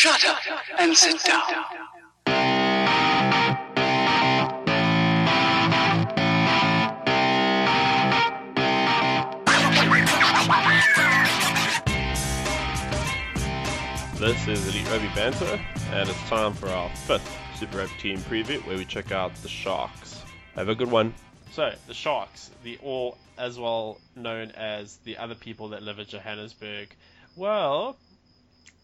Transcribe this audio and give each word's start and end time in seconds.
Shut 0.00 0.24
up 0.24 0.38
and 0.78 0.96
sit 0.96 1.22
down. 1.24 1.42
This 14.18 14.48
is 14.48 14.66
Elite 14.68 14.88
Rugby 14.90 15.08
Banter, 15.14 15.60
and 15.90 16.08
it's 16.08 16.28
time 16.30 16.54
for 16.54 16.70
our 16.70 16.88
fifth 16.88 17.36
Super 17.56 17.76
Rugby 17.76 17.92
team 17.98 18.18
preview 18.20 18.66
where 18.66 18.78
we 18.78 18.86
check 18.86 19.12
out 19.12 19.34
the 19.42 19.48
Sharks. 19.48 20.22
Have 20.54 20.70
a 20.70 20.74
good 20.74 20.90
one. 20.90 21.12
So, 21.52 21.74
the 21.86 21.92
Sharks, 21.92 22.50
the 22.64 22.78
all 22.78 23.18
as 23.36 23.58
well 23.58 24.00
known 24.16 24.52
as 24.52 24.96
the 25.04 25.18
other 25.18 25.34
people 25.34 25.68
that 25.68 25.82
live 25.82 25.98
in 25.98 26.06
Johannesburg. 26.06 26.88
Well, 27.36 27.98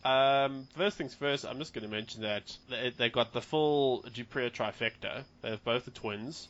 um, 0.04 0.68
first 0.76 0.96
things 0.96 1.14
first, 1.14 1.44
I'm 1.44 1.58
just 1.58 1.74
going 1.74 1.84
to 1.84 1.90
mention 1.90 2.22
that 2.22 2.56
they, 2.70 2.92
they 2.96 3.08
got 3.08 3.32
the 3.32 3.40
full 3.42 4.02
du 4.14 4.24
Preez 4.24 4.52
trifecta. 4.52 5.24
They 5.42 5.50
have 5.50 5.64
both 5.64 5.84
the 5.84 5.90
twins, 5.90 6.48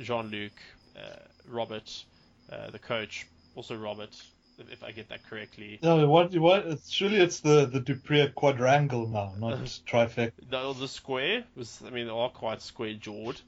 Jean 0.00 0.30
Luc, 0.30 0.52
uh, 0.96 1.16
Robert, 1.46 2.04
uh, 2.50 2.70
the 2.70 2.78
coach, 2.78 3.26
also 3.54 3.76
Robert, 3.76 4.16
if, 4.58 4.72
if 4.72 4.82
I 4.82 4.92
get 4.92 5.10
that 5.10 5.28
correctly. 5.28 5.78
No, 5.82 6.08
what? 6.08 6.34
What? 6.38 6.66
It's, 6.66 6.90
surely 6.90 7.18
it's 7.18 7.40
the 7.40 7.66
the 7.66 7.80
du 7.80 7.96
Preez 7.96 8.34
quadrangle 8.34 9.06
now, 9.08 9.34
not 9.38 9.58
trifecta. 9.86 10.32
the, 10.48 10.72
the 10.72 10.88
square 10.88 11.44
was, 11.54 11.82
I 11.86 11.90
mean, 11.90 12.06
they 12.06 12.12
are 12.12 12.30
quite 12.30 12.62
square 12.62 12.94
jawed. 12.94 13.38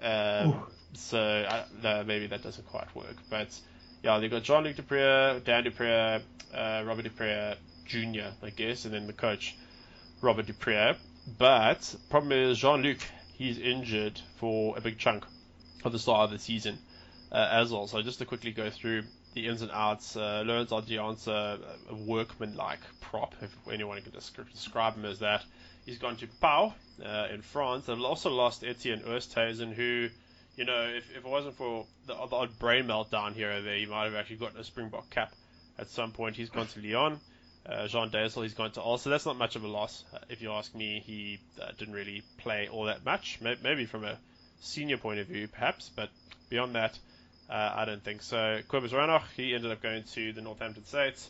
Um, 0.00 0.62
so 0.94 1.18
I, 1.20 1.64
no, 1.82 2.02
maybe 2.04 2.28
that 2.28 2.42
doesn't 2.42 2.66
quite 2.66 2.94
work. 2.94 3.16
But 3.28 3.48
yeah, 4.02 4.18
they've 4.18 4.30
got 4.30 4.42
Jean 4.42 4.64
Luc 4.64 4.76
du 4.76 4.82
Preez, 4.82 5.44
Dan 5.44 5.64
du 5.64 5.70
Preez, 5.70 6.22
uh, 6.54 6.82
Robert 6.86 7.02
du 7.02 7.10
Preez 7.10 7.56
Jr., 7.86 8.30
I 8.42 8.50
guess, 8.50 8.84
and 8.84 8.94
then 8.94 9.06
the 9.06 9.12
coach, 9.12 9.56
Robert 10.20 10.46
du 10.46 10.52
Preez. 10.52 10.96
But 11.38 11.94
problem 12.08 12.32
is 12.32 12.58
Jean 12.58 12.82
Luc, 12.82 12.98
he's 13.34 13.58
injured 13.58 14.20
for 14.36 14.76
a 14.76 14.80
big 14.80 14.98
chunk 14.98 15.24
of 15.84 15.92
the 15.92 15.98
start 15.98 16.24
of 16.24 16.30
the 16.30 16.38
season 16.38 16.78
uh, 17.32 17.48
as 17.50 17.72
well. 17.72 17.86
So 17.86 18.02
just 18.02 18.18
to 18.18 18.24
quickly 18.24 18.52
go 18.52 18.70
through 18.70 19.04
the 19.34 19.46
ins 19.46 19.62
and 19.62 19.70
outs, 19.70 20.16
uh, 20.16 20.42
Lourens 20.46 20.70
Adriaanse, 20.70 21.28
a 21.28 21.94
workman-like 21.94 22.80
prop, 23.00 23.34
if 23.42 23.54
anyone 23.70 24.00
can 24.02 24.12
describe, 24.12 24.50
describe 24.50 24.94
him 24.94 25.04
as 25.04 25.18
that. 25.18 25.44
He's 25.84 25.98
gone 25.98 26.16
to 26.16 26.26
Pau 26.40 26.74
uh, 27.04 27.28
in 27.32 27.42
France. 27.42 27.86
They've 27.86 28.00
also 28.00 28.30
lost 28.30 28.64
Etienne 28.64 29.02
Oosthuizen, 29.02 29.72
who, 29.72 30.08
you 30.56 30.64
know, 30.64 30.82
if, 30.82 31.10
if 31.10 31.18
it 31.18 31.28
wasn't 31.28 31.56
for 31.56 31.86
the, 32.06 32.14
the 32.14 32.36
odd 32.36 32.58
brain 32.58 32.86
meltdown 32.86 33.34
here 33.34 33.52
or 33.52 33.60
there, 33.60 33.76
he 33.76 33.86
might 33.86 34.04
have 34.04 34.14
actually 34.14 34.36
gotten 34.36 34.58
a 34.58 34.64
Springbok 34.64 35.10
cap 35.10 35.32
at 35.78 35.90
some 35.90 36.12
point. 36.12 36.36
He's 36.36 36.50
gone 36.50 36.66
to 36.68 36.80
Lyon. 36.80 37.20
Uh, 37.68 37.88
Jean 37.88 38.10
Deysel, 38.10 38.42
he's 38.44 38.54
gone 38.54 38.70
to 38.72 38.80
Ulster. 38.80 39.10
That's 39.10 39.26
not 39.26 39.36
much 39.36 39.56
of 39.56 39.64
a 39.64 39.68
loss, 39.68 40.04
uh, 40.14 40.18
if 40.28 40.40
you 40.40 40.52
ask 40.52 40.72
me. 40.74 41.02
He 41.04 41.40
uh, 41.60 41.72
didn't 41.76 41.94
really 41.94 42.22
play 42.38 42.68
all 42.68 42.84
that 42.84 43.04
much. 43.04 43.40
May- 43.40 43.56
maybe 43.62 43.86
from 43.86 44.04
a 44.04 44.18
senior 44.60 44.98
point 44.98 45.18
of 45.18 45.26
view, 45.26 45.48
perhaps, 45.48 45.90
but 45.94 46.10
beyond 46.48 46.76
that, 46.76 46.96
uh, 47.50 47.72
I 47.74 47.84
don't 47.84 48.02
think 48.04 48.22
so. 48.22 48.60
Cobus 48.68 48.92
Reinach, 48.92 49.24
he 49.36 49.54
ended 49.54 49.72
up 49.72 49.82
going 49.82 50.04
to 50.14 50.32
the 50.32 50.42
Northampton 50.42 50.84
Saints, 50.84 51.28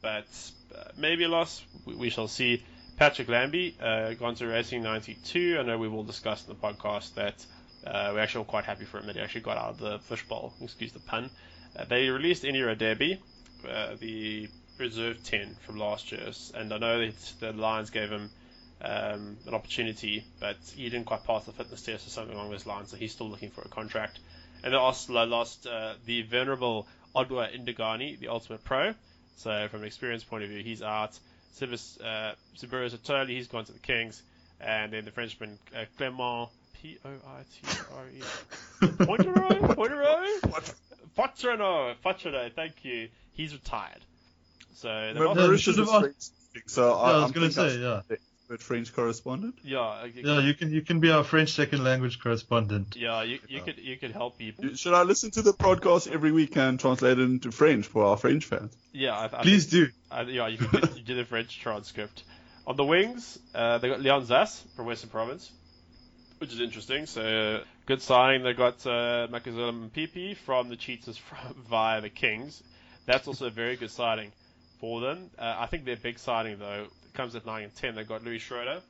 but 0.00 0.26
uh, 0.74 0.84
maybe 0.96 1.24
a 1.24 1.28
loss. 1.28 1.62
We, 1.84 1.96
we 1.96 2.10
shall 2.10 2.28
see. 2.28 2.62
Patrick 2.96 3.28
Lambie, 3.28 3.76
uh, 3.80 4.14
gone 4.14 4.36
to 4.36 4.46
Racing 4.46 4.82
92. 4.82 5.58
I 5.58 5.64
know 5.64 5.76
we 5.76 5.88
will 5.88 6.04
discuss 6.04 6.46
in 6.46 6.48
the 6.48 6.54
podcast 6.54 7.14
that 7.14 7.44
we're 7.84 8.20
actually 8.20 8.38
all 8.38 8.44
quite 8.44 8.64
happy 8.64 8.84
for 8.84 9.00
him 9.00 9.06
that 9.06 9.16
he 9.16 9.20
actually 9.20 9.40
got 9.40 9.58
out 9.58 9.70
of 9.70 9.78
the 9.78 9.98
fishbowl. 9.98 10.54
Excuse 10.62 10.92
the 10.92 11.00
pun. 11.00 11.28
They 11.88 12.08
released 12.08 12.44
Inira 12.44 12.78
Derby, 12.78 13.20
the 13.64 14.48
reserve 14.78 15.22
10 15.24 15.56
from 15.66 15.78
last 15.78 16.12
year, 16.12 16.30
and 16.54 16.72
I 16.72 16.78
know 16.78 17.06
that 17.06 17.32
the 17.40 17.52
Lions 17.52 17.90
gave 17.90 18.10
him 18.10 18.30
um, 18.82 19.36
an 19.46 19.54
opportunity, 19.54 20.24
but 20.40 20.56
he 20.74 20.84
didn't 20.90 21.06
quite 21.06 21.24
pass 21.24 21.44
the 21.44 21.52
fitness 21.52 21.82
test 21.82 22.06
or 22.06 22.10
something 22.10 22.34
along 22.34 22.50
those 22.50 22.66
lines, 22.66 22.90
so 22.90 22.96
he's 22.96 23.12
still 23.12 23.28
looking 23.28 23.50
for 23.50 23.62
a 23.62 23.68
contract. 23.68 24.18
And 24.62 24.72
they 24.72 24.76
also 24.76 25.12
lost 25.24 25.66
uh, 25.66 25.94
the 26.06 26.22
venerable 26.22 26.86
Odwa 27.14 27.48
Ndungane, 27.54 28.18
the 28.18 28.28
Ultimate 28.28 28.64
Pro. 28.64 28.94
So 29.36 29.68
from 29.68 29.80
an 29.80 29.86
experience 29.86 30.24
point 30.24 30.44
of 30.44 30.50
view, 30.50 30.62
he's 30.62 30.82
out. 30.82 31.18
Sibus, 31.58 32.00
uh, 32.02 32.34
Sibiru 32.56 33.28
he's 33.28 33.48
gone 33.48 33.64
to 33.64 33.72
the 33.72 33.78
Kings. 33.78 34.22
And 34.60 34.92
then 34.92 35.04
the 35.04 35.10
Frenchman 35.10 35.58
uh, 35.74 35.84
Clement, 35.96 36.48
P-O-I-T-R-E. 36.80 38.20
Pointero? 38.80 39.74
Pointero? 39.74 40.62
Fotrano, 41.16 41.94
Fotrano, 42.04 42.52
thank 42.54 42.84
you. 42.84 43.08
He's 43.34 43.52
retired. 43.52 44.00
So 44.74 44.88
they've 44.88 45.16
But 45.22 45.34
Mauritius 45.36 45.60
should 45.62 45.78
is 45.78 45.90
have- 45.90 46.00
French 46.02 46.16
speaking, 46.20 46.68
so 46.68 46.88
Yeah, 46.88 46.94
I 46.96 47.14
was 47.16 47.24
I'm 47.24 47.30
gonna 47.32 47.50
say, 47.50 47.78
yeah. 47.78 48.00
the 48.08 48.14
expert 48.14 48.62
French 48.62 48.94
correspondent. 48.94 49.58
yeah, 49.62 50.04
Yeah, 50.04 50.40
you 50.40 50.54
can 50.54 50.70
you 50.70 50.82
can 50.82 51.00
be 51.00 51.10
our 51.10 51.24
French 51.24 51.50
second 51.52 51.82
language 51.84 52.20
correspondent. 52.20 52.96
yeah, 52.96 53.22
you, 53.22 53.38
you 53.48 53.60
could 53.62 53.78
you 53.78 53.96
could 53.96 54.10
help 54.12 54.36
people. 54.38 54.74
Should 54.74 54.94
I 54.94 55.02
listen 55.02 55.30
to 55.32 55.42
the 55.42 55.52
podcast 55.52 56.10
every 56.10 56.32
week 56.32 56.56
and 56.56 56.78
translate 56.78 57.18
it 57.18 57.22
into 57.22 57.50
French 57.52 57.86
for 57.86 58.04
our 58.04 58.16
French 58.16 58.44
fans? 58.44 58.76
Yeah, 58.92 59.16
I, 59.16 59.24
I 59.26 59.42
Please 59.42 59.66
do. 59.66 59.88
Uh, 60.10 60.24
yeah, 60.28 60.46
you 60.48 60.58
can 60.58 60.68
get, 60.80 60.96
you 60.96 61.02
do 61.02 61.14
the 61.14 61.24
French 61.24 61.58
transcript. 61.58 62.24
On 62.66 62.76
the 62.76 62.84
wings, 62.84 63.38
uh, 63.54 63.78
they 63.78 63.88
got 63.88 64.00
Leon 64.00 64.24
Zas 64.26 64.64
from 64.74 64.86
Western 64.86 65.10
Province, 65.10 65.50
which 66.38 66.50
is 66.52 66.60
interesting. 66.60 67.06
So 67.06 67.60
good 67.86 68.00
signing. 68.02 68.42
They 68.42 68.54
got 68.54 68.86
uh, 68.86 69.28
Makazole 69.30 69.90
Mpipi 69.90 70.36
from 70.36 70.68
the 70.70 70.76
Cheetahs 70.76 71.16
from, 71.18 71.54
via 71.68 72.00
the 72.00 72.08
Kings. 72.10 72.62
That's 73.06 73.28
also 73.28 73.46
a 73.48 73.50
very 73.50 73.76
good 73.76 73.90
signing 73.90 74.32
for 74.84 75.00
them. 75.00 75.30
Uh, 75.38 75.56
I 75.60 75.64
think 75.64 75.86
their 75.86 75.96
big 75.96 76.18
signing 76.18 76.58
though 76.58 76.88
comes 77.14 77.34
at 77.34 77.46
nine 77.46 77.64
and 77.64 77.74
ten. 77.74 77.94
They've 77.94 78.06
got 78.06 78.22
Louis 78.22 78.38
Schreuder, 78.38 78.82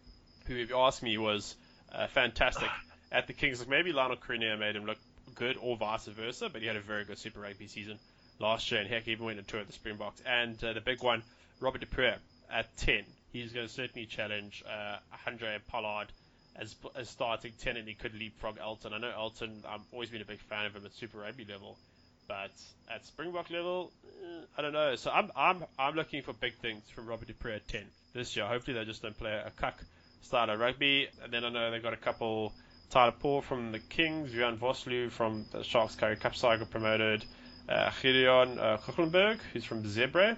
who, 0.49 0.57
if 0.57 0.69
you 0.69 0.77
ask 0.77 1.01
me, 1.05 1.19
was 1.19 1.55
uh, 1.93 2.09
fantastic 2.09 2.69
at 3.13 3.29
the 3.29 3.33
Kings. 3.33 3.61
Like 3.61 3.69
maybe 3.69 3.93
Lionel 3.93 4.17
Cronjé 4.17 4.59
made 4.59 4.75
him 4.75 4.87
look 4.87 4.99
good, 5.37 5.57
or 5.61 5.77
vice 5.77 6.07
versa, 6.07 6.49
but 6.49 6.63
he 6.63 6.67
had 6.67 6.75
a 6.75 6.81
very 6.81 7.05
good 7.05 7.17
Super 7.17 7.43
Rugby 7.43 7.69
season 7.69 8.01
last 8.41 8.73
year, 8.73 8.81
and 8.81 8.91
heck, 8.91 9.05
he 9.05 9.13
even 9.13 9.25
went 9.25 9.47
tour 9.47 9.61
of 9.61 9.69
the 9.69 9.73
Springboks. 9.73 10.21
And 10.27 10.63
uh, 10.65 10.73
the 10.73 10.81
big 10.81 11.01
one, 11.01 11.23
Robert 11.61 11.81
du 11.81 11.87
Preez 11.87 12.17
at 12.51 12.77
10. 12.79 13.05
He's 13.33 13.53
going 13.53 13.69
to 13.69 13.73
certainly 13.73 14.07
challenge 14.07 14.65
uh, 14.69 14.97
Andre 15.29 15.59
Pollard 15.69 16.09
as, 16.57 16.75
as 16.97 17.09
starting 17.09 17.53
10, 17.61 17.77
and 17.77 17.87
he 17.87 17.95
could 17.95 18.15
leapfrog 18.15 18.59
Elton. 18.61 18.93
I 18.95 18.99
know 18.99 19.13
Elton, 19.17 19.63
I've 19.69 19.81
always 19.93 20.11
been 20.11 20.23
a 20.23 20.25
big 20.25 20.41
fan 20.41 20.67
of 20.67 20.75
him 20.75 20.85
at 20.85 20.93
Super 20.93 21.19
Rugby 21.19 21.45
level, 21.45 21.79
but 22.29 22.51
at 22.93 23.05
Springbok 23.07 23.51
level, 23.51 23.93
eh, 24.05 24.45
I 24.57 24.63
don't 24.63 24.73
know. 24.73 24.95
So 24.97 25.11
I'm, 25.11 25.31
I'm, 25.37 25.65
I'm 25.79 25.95
looking 25.95 26.23
for 26.23 26.33
big 26.33 26.55
things 26.55 26.83
from 26.95 27.07
Robert 27.07 27.29
du 27.29 27.35
Preez 27.35 27.57
at 27.57 27.69
10 27.69 27.83
this 28.13 28.37
year. 28.37 28.47
Hopefully 28.47 28.77
they 28.77 28.85
just 28.85 29.03
don't 29.03 29.17
play 29.17 29.33
a 29.33 29.51
cuck 29.51 29.83
style 30.23 30.51
of 30.51 30.59
rugby. 30.59 31.09
And 31.23 31.33
then 31.33 31.45
I 31.45 31.51
know 31.51 31.71
they've 31.71 31.83
got 31.83 31.93
a 31.93 31.99
couple 31.99 32.53
Tyler 32.91 33.13
Paul 33.13 33.43
from 33.43 33.73
the 33.73 33.79
Kings, 33.79 34.33
Jan 34.33 34.57
Vosloo 34.57 35.11
from 35.11 35.45
the 35.53 35.63
Sharks 35.63 35.97
Currie 35.97 36.17
Cup 36.17 36.37
cycle 36.37 36.67
promoted, 36.67 37.25
uh, 37.69 37.91
Gideon 38.01 38.59
uh, 38.59 38.79
Koegelenberg, 38.79 39.39
who's 39.53 39.65
from 39.65 39.83
Zebre, 39.83 40.37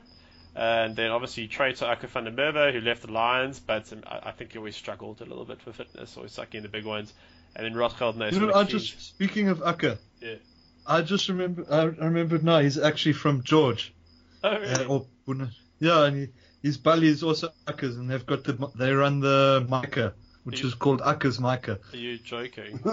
and 0.54 0.96
then 0.96 1.10
obviously 1.10 1.48
Traitor 1.48 1.84
Akker 1.84 2.08
van 2.08 2.24
der 2.24 2.30
Merwe, 2.30 2.72
who 2.72 2.80
left 2.80 3.02
the 3.02 3.12
Lions, 3.12 3.60
but 3.60 3.92
um, 3.92 4.02
I, 4.06 4.28
I 4.28 4.32
think 4.32 4.52
he 4.52 4.58
always 4.58 4.76
struggled 4.76 5.20
a 5.20 5.24
little 5.24 5.44
bit 5.44 5.60
for 5.60 5.72
fitness, 5.72 6.16
always 6.16 6.32
sucking 6.32 6.62
the 6.62 6.68
big 6.68 6.86
ones. 6.86 7.12
And 7.54 7.64
then 7.64 7.74
Rothschild 7.74 8.16
knows 8.16 8.32
You 8.32 8.40
know, 8.40 8.54
I 8.54 8.64
just 8.64 9.00
speaking 9.00 9.48
of 9.48 9.58
Akker, 9.58 9.98
Yeah. 10.20 10.36
I 10.88 11.02
just 11.02 11.28
remember 11.28 11.64
I 11.70 11.84
remembered 11.84 12.44
now 12.44 12.60
he's 12.60 12.78
actually 12.78 13.14
from 13.14 13.42
George. 13.42 13.92
Oh, 14.44 14.50
Uh, 14.50 14.58
really? 14.60 14.84
or 14.86 15.06
Buna- 15.26 15.50
yeah, 15.80 16.04
and 16.04 16.16
he, 16.16 16.28
his 16.62 16.76
belly 16.78 17.08
is 17.08 17.22
also 17.22 17.48
Akka's, 17.66 17.96
and 17.96 18.08
they've 18.10 18.24
got 18.26 18.44
the 18.44 18.70
they 18.76 18.92
run 18.92 19.20
the 19.20 19.66
Micah, 19.68 20.14
which 20.44 20.60
You- 20.62 20.68
is 20.68 20.74
called 20.74 21.00
Akka's 21.02 21.40
Micah. 21.40 21.78
Are 21.92 21.96
you 21.96 22.18
joking? 22.18 22.80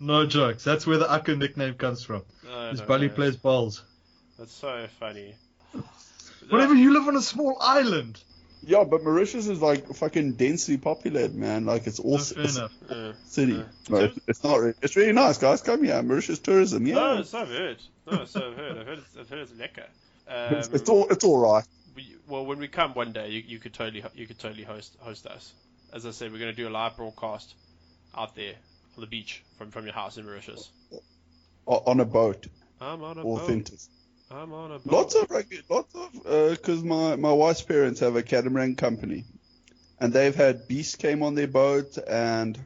No 0.00 0.26
jokes. 0.26 0.64
That's 0.64 0.86
where 0.86 0.98
the 0.98 1.10
Akka 1.10 1.36
nickname 1.36 1.74
comes 1.74 2.04
from. 2.04 2.24
No, 2.44 2.70
His 2.70 2.80
no, 2.80 2.86
belly 2.86 3.08
plays 3.08 3.36
balls. 3.36 3.82
That's 4.38 4.52
so 4.52 4.86
funny. 5.00 5.36
Whatever, 6.50 6.74
you 6.74 6.92
live 6.92 7.08
on 7.08 7.16
a 7.16 7.22
small 7.22 7.56
island. 7.60 8.20
Yeah, 8.66 8.84
but 8.84 9.02
Mauritius 9.02 9.46
is 9.46 9.60
like 9.60 9.86
fucking 9.94 10.32
densely 10.32 10.76
populated, 10.76 11.34
man. 11.34 11.66
Like 11.66 11.86
it's 11.86 11.98
all 12.00 12.18
No, 12.18 12.24
fair 12.24 12.44
it's 12.44 12.56
enough. 12.56 12.72
City. 13.26 13.64
Yeah. 13.88 13.98
It's, 13.98 14.18
it's 14.26 14.44
not. 14.44 14.60
Really, 14.60 14.74
it's 14.82 14.96
really 14.96 15.12
nice, 15.12 15.38
guys. 15.38 15.62
Come 15.62 15.84
here, 15.84 16.02
Mauritius 16.02 16.38
tourism. 16.38 16.86
Yeah, 16.86 16.94
No, 16.94 17.22
so 17.22 17.40
I've 17.40 17.48
heard. 17.48 17.76
No, 18.10 18.24
so 18.24 18.50
I've 18.50 18.56
heard. 18.56 18.78
I've 18.78 18.86
heard 18.86 18.98
it's, 18.98 19.16
I've 19.18 19.28
heard 19.28 19.38
it's 19.40 19.52
lekker. 19.52 19.86
Um, 20.26 20.54
it's, 20.58 20.68
it's 20.68 20.88
all 20.88 21.06
it's 21.08 21.24
all 21.24 21.38
right. 21.38 21.64
we, 21.94 22.16
well, 22.26 22.46
when 22.46 22.58
we 22.58 22.68
come 22.68 22.94
one 22.94 23.12
day, 23.12 23.28
you, 23.30 23.42
you 23.46 23.58
could 23.58 23.74
totally 23.74 24.04
you 24.14 24.26
could 24.26 24.38
totally 24.38 24.64
host 24.64 24.96
host 25.00 25.26
us. 25.26 25.52
As 25.92 26.06
I 26.06 26.10
said, 26.10 26.32
we're 26.32 26.38
going 26.38 26.50
to 26.50 26.56
do 26.56 26.68
a 26.68 26.70
live 26.70 26.96
broadcast 26.96 27.54
out 28.16 28.34
there 28.34 28.54
on 28.96 29.00
the 29.00 29.06
beach 29.06 29.42
from, 29.58 29.70
from 29.70 29.84
your 29.84 29.94
house 29.94 30.16
in 30.16 30.24
Mauritius. 30.24 30.70
On 31.66 32.00
a 32.00 32.04
boat, 32.04 32.46
I'm 32.80 33.02
on 33.02 33.18
a 33.18 33.22
authentic. 33.22 33.74
boat. 33.74 33.88
I'm 34.30 34.52
on 34.52 34.72
a 34.72 34.78
boat. 34.78 34.92
Lots 34.92 35.14
of 35.14 35.30
rugby, 35.30 35.60
lots 35.68 35.94
of 35.94 36.12
because 36.50 36.82
my 36.82 37.16
my 37.16 37.32
wife's 37.32 37.62
parents 37.62 38.00
have 38.00 38.16
a 38.16 38.22
catamaran 38.22 38.74
company, 38.76 39.24
and 40.00 40.12
they've 40.12 40.34
had 40.34 40.66
Beast 40.66 40.98
came 40.98 41.22
on 41.22 41.34
their 41.34 41.46
boat 41.46 41.98
and 41.98 42.58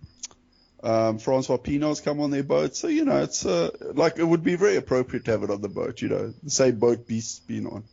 um, 0.82 1.19
Francois 1.19 1.56
Pino's 1.56 2.00
come 2.00 2.20
on 2.20 2.31
their 2.31 2.43
boat. 2.44 2.76
So 2.76 2.88
you 2.88 3.05
know, 3.05 3.19
it's 3.22 3.44
uh, 3.44 3.70
like 3.94 4.19
it 4.19 4.25
would 4.25 4.44
be 4.44 4.56
very 4.56 4.76
appropriate 4.76 5.25
to 5.25 5.32
have 5.32 5.43
it 5.43 5.50
on 5.50 5.60
the 5.60 5.69
boat. 5.69 6.00
You 6.00 6.08
know, 6.08 6.34
the 6.43 6.50
same 6.50 6.78
boat 6.78 7.06
Beast's 7.06 7.40
been 7.40 7.66
on. 7.66 7.84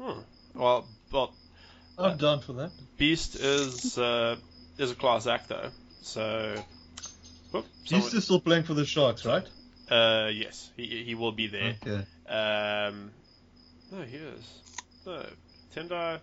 Hmm. 0.00 0.20
Well, 0.54 0.88
well, 1.12 1.34
I'm 1.98 2.16
down 2.16 2.40
for 2.40 2.54
that. 2.54 2.72
Beast 2.98 3.36
is 3.36 3.96
uh, 3.96 4.36
is 4.78 4.90
a 4.90 4.94
class 4.94 5.26
act 5.26 5.48
though. 5.48 5.70
So, 6.02 6.56
whoop, 7.52 7.66
He's 7.82 7.90
someone- 7.90 8.10
just 8.10 8.24
still 8.24 8.40
playing 8.40 8.64
for 8.64 8.74
the 8.74 8.84
Sharks, 8.84 9.24
right? 9.24 9.46
Uh, 9.90 10.30
yes, 10.32 10.70
he 10.76 11.02
he 11.04 11.14
will 11.14 11.32
be 11.32 11.46
there. 11.48 11.74
Okay. 11.82 12.04
Um, 12.28 13.10
no, 13.90 14.02
he 14.02 14.16
is. 14.16 14.60
No, 15.06 15.24
Tendai. 15.74 16.20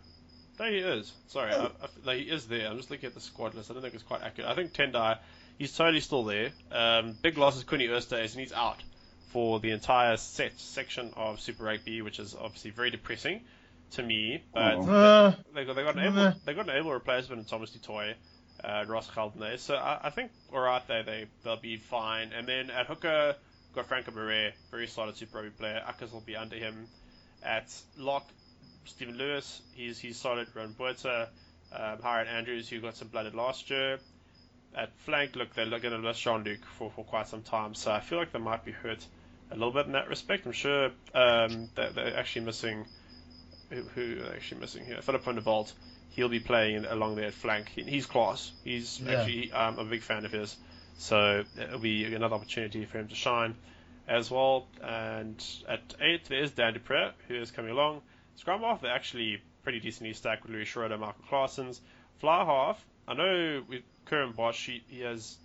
No, 0.59 0.65
he 0.65 0.77
is. 0.77 1.11
Sorry, 1.27 1.53
I, 1.53 1.69
I, 2.07 2.15
he 2.15 2.23
is 2.23 2.47
there. 2.47 2.67
I'm 2.67 2.77
just 2.77 2.89
looking 2.89 3.07
at 3.07 3.13
the 3.13 3.19
squad 3.21 3.53
list. 3.55 3.69
I 3.69 3.73
don't 3.73 3.83
think 3.83 3.93
it's 3.93 4.03
quite 4.03 4.21
accurate. 4.23 4.49
I 4.49 4.55
think 4.55 4.73
Tendai, 4.73 5.17
he's 5.57 5.75
totally 5.75 5.99
still 5.99 6.23
there. 6.23 6.49
Um, 6.71 7.15
big 7.21 7.37
loss 7.37 7.57
is 7.57 7.63
Coenie 7.63 7.89
Oosthuizen, 7.89 8.31
and 8.31 8.39
he's 8.39 8.53
out 8.53 8.77
for 9.31 9.59
the 9.59 9.71
entire 9.71 10.17
set 10.17 10.57
section 10.59 11.11
of 11.17 11.39
Super 11.39 11.65
Rugby, 11.65 12.01
which 12.01 12.19
is 12.19 12.33
obviously 12.39 12.71
very 12.71 12.89
depressing 12.89 13.41
to 13.91 14.03
me. 14.03 14.41
But 14.53 14.75
Oh. 14.75 14.89
Uh, 14.89 15.35
they 15.53 15.65
got 15.65 15.75
they 15.75 15.83
got 15.83 15.95
an 15.97 16.03
able 16.03 16.15
Nah. 16.15 16.33
they 16.45 16.53
got 16.53 16.69
an 16.69 16.75
able 16.77 16.93
replacement 16.93 17.39
in 17.39 17.45
Thomas 17.45 17.69
du 17.71 17.79
Toit, 17.79 18.15
uh, 18.63 18.85
Ross 18.87 19.09
Caldner. 19.09 19.59
So 19.59 19.75
I, 19.75 19.99
I 20.05 20.09
think 20.09 20.31
alright 20.53 20.87
they 20.87 21.01
they 21.03 21.25
they'll 21.43 21.57
be 21.57 21.77
fine. 21.77 22.31
And 22.33 22.47
then 22.47 22.69
at 22.71 22.87
hooker 22.87 23.35
got 23.77 23.85
Franco 23.87 24.11
Barre, 24.11 24.51
very 24.71 24.87
solid 24.87 25.15
Super 25.15 25.37
Rugby 25.37 25.51
player. 25.51 25.81
Akker's 25.87 26.11
will 26.11 26.21
be 26.21 26.35
under 26.35 26.55
him. 26.55 26.87
At 27.43 27.73
lock, 27.97 28.27
Stephen 28.85 29.15
Lewies, 29.17 29.59
he's 29.75 29.99
he's 29.99 30.17
solid. 30.17 30.47
Ruan 30.55 30.73
Botha, 30.77 31.29
um, 31.71 31.99
Hyron 31.99 32.27
Andrews, 32.27 32.67
who 32.67 32.81
got 32.81 32.95
some 32.97 33.07
blooded 33.09 33.35
last 33.35 33.69
year. 33.69 33.99
At 34.75 34.91
flank, 35.05 35.35
look, 35.35 35.53
they're 35.53 35.69
going 35.69 35.81
to 35.81 35.97
lose 35.97 36.19
Jean 36.19 36.43
Luc 36.43 36.59
for, 36.77 36.91
for 36.91 37.03
quite 37.05 37.27
some 37.27 37.41
time, 37.41 37.73
so 37.73 37.91
I 37.91 37.99
feel 38.01 38.17
like 38.19 38.31
they 38.31 38.39
might 38.39 38.65
be 38.65 38.71
hurt 38.71 39.03
a 39.51 39.55
little 39.55 39.71
bit 39.71 39.85
in 39.85 39.93
that 39.93 40.09
respect. 40.09 40.45
I'm 40.45 40.51
sure 40.51 40.85
um, 41.15 41.69
that 41.75 41.95
they're 41.95 42.17
actually 42.17 42.45
missing 42.45 42.85
who, 43.69 43.81
who 43.95 44.23
are 44.23 44.33
actually 44.33 44.61
missing 44.61 44.85
here? 44.85 45.01
Philip 45.01 45.23
van 45.23 45.35
der 45.35 45.41
Walt. 45.41 45.73
He'll 46.11 46.29
be 46.29 46.39
playing 46.39 46.85
along 46.85 47.15
there 47.15 47.27
at 47.27 47.33
flank. 47.33 47.69
He- 47.69 47.83
He's 47.83 48.05
class. 48.07 48.51
He's 48.63 48.99
Yeah. 48.99 49.13
actually 49.21 49.51
um, 49.51 49.77
a 49.79 49.85
big 49.85 50.01
fan 50.01 50.25
of 50.25 50.31
his. 50.31 50.55
So 50.97 51.43
it'll 51.59 51.79
be 51.79 52.05
another 52.13 52.35
opportunity 52.35 52.85
for 52.85 52.99
him 52.99 53.07
to 53.07 53.15
shine 53.15 53.55
as 54.07 54.31
well. 54.31 54.67
And 54.81 55.43
at 55.67 55.95
eight, 56.01 56.25
there's 56.25 56.51
Dan 56.51 56.73
du 56.73 56.79
Preez, 56.79 57.13
who 57.27 57.35
is 57.35 57.51
coming 57.51 57.71
along. 57.71 58.01
Scrum 58.35 58.61
half, 58.61 58.81
they're 58.81 58.91
actually 58.91 59.41
pretty 59.63 59.79
decently 59.79 60.13
stacked 60.13 60.43
with 60.43 60.51
Louis 60.51 60.65
Schreuder, 60.65 60.99
Michael 60.99 61.23
Claassens. 61.29 61.79
Fly 62.19 62.45
half, 62.45 62.83
I 63.07 63.13
know 63.13 63.63
with 63.67 63.83
Curwin 64.05 64.35
Bosch, 64.35 64.65
he, 64.65 64.83
he 64.87 65.01
has 65.01 65.37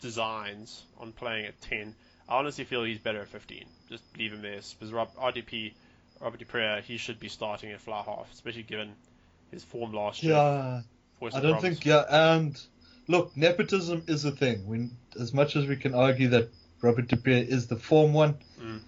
designs 0.00 0.82
on 0.98 1.12
playing 1.12 1.46
at 1.46 1.60
10. 1.62 1.94
I 2.28 2.38
honestly 2.38 2.64
feel 2.64 2.84
he's 2.84 2.98
better 2.98 3.20
at 3.20 3.28
15. 3.28 3.64
Just 3.88 4.04
leave 4.18 4.32
him 4.32 4.42
there. 4.42 4.60
Because 4.78 4.92
Rob, 4.92 5.14
RDP, 5.16 5.72
Robert 6.20 6.38
du 6.38 6.44
Preez, 6.44 6.82
he 6.82 6.96
should 6.96 7.18
be 7.18 7.28
starting 7.28 7.70
at 7.70 7.80
fly 7.80 8.02
half, 8.02 8.30
especially 8.32 8.62
given 8.62 8.92
his 9.50 9.64
form 9.64 9.92
last 9.92 10.22
year. 10.22 10.34
yeah. 10.34 10.82
I 11.22 11.40
don't 11.40 11.52
promise. 11.52 11.62
think, 11.62 11.86
yeah, 11.86 12.04
and 12.08 12.60
look, 13.08 13.36
nepotism 13.36 14.02
is 14.06 14.24
a 14.24 14.30
thing. 14.30 14.66
When, 14.66 14.90
as 15.20 15.32
much 15.32 15.56
as 15.56 15.66
we 15.66 15.76
can 15.76 15.94
argue 15.94 16.28
that 16.28 16.48
Robert 16.80 17.08
du 17.08 17.16
Preez 17.16 17.48
is 17.48 17.66
the 17.66 17.76
form 17.76 18.12
one, 18.12 18.36
Mm. 18.60 18.80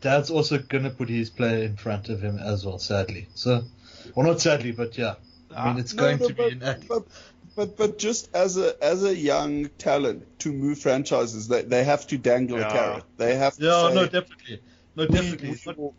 Dad's 0.00 0.30
also 0.30 0.58
going 0.58 0.84
to 0.84 0.90
put 0.90 1.08
his 1.10 1.28
player 1.30 1.62
in 1.62 1.76
front 1.76 2.08
of 2.08 2.20
him 2.22 2.38
as 2.38 2.64
well, 2.64 2.78
sadly. 2.78 3.28
So, 3.34 3.62
well, 4.14 4.26
not 4.26 4.40
sadly, 4.40 4.72
but 4.72 4.96
yeah. 4.96 5.16
I 5.54 5.66
mean, 5.66 5.76
Ah, 5.76 5.78
it's 5.80 5.92
No, 5.94 6.02
going 6.02 6.18
no, 6.20 6.28
to 6.28 6.34
but, 6.34 6.48
be 6.48 6.52
an 6.54 6.62
act. 6.62 6.88
But, 6.88 7.02
but 7.54 7.76
but 7.76 7.98
just 7.98 8.34
as 8.34 8.56
a 8.56 8.82
as 8.82 9.04
a 9.04 9.14
young 9.14 9.68
talent 9.78 10.26
to 10.40 10.52
move 10.52 10.78
franchises, 10.78 11.48
they 11.48 11.62
they 11.62 11.84
have 11.84 12.06
to 12.06 12.16
dangle 12.18 12.58
Yeah. 12.58 12.68
a 12.68 12.72
carrot. 12.72 13.04
They 13.18 13.36
have 13.36 13.56
to 13.56 13.64
Yeah, 13.64 13.88
say, 13.88 13.94
no, 13.94 14.04
definitely. 14.06 14.60
No, 14.96 15.06
definitely. 15.06 15.50
It's 15.50 15.66
not- 15.66 15.78
we- 15.78 15.90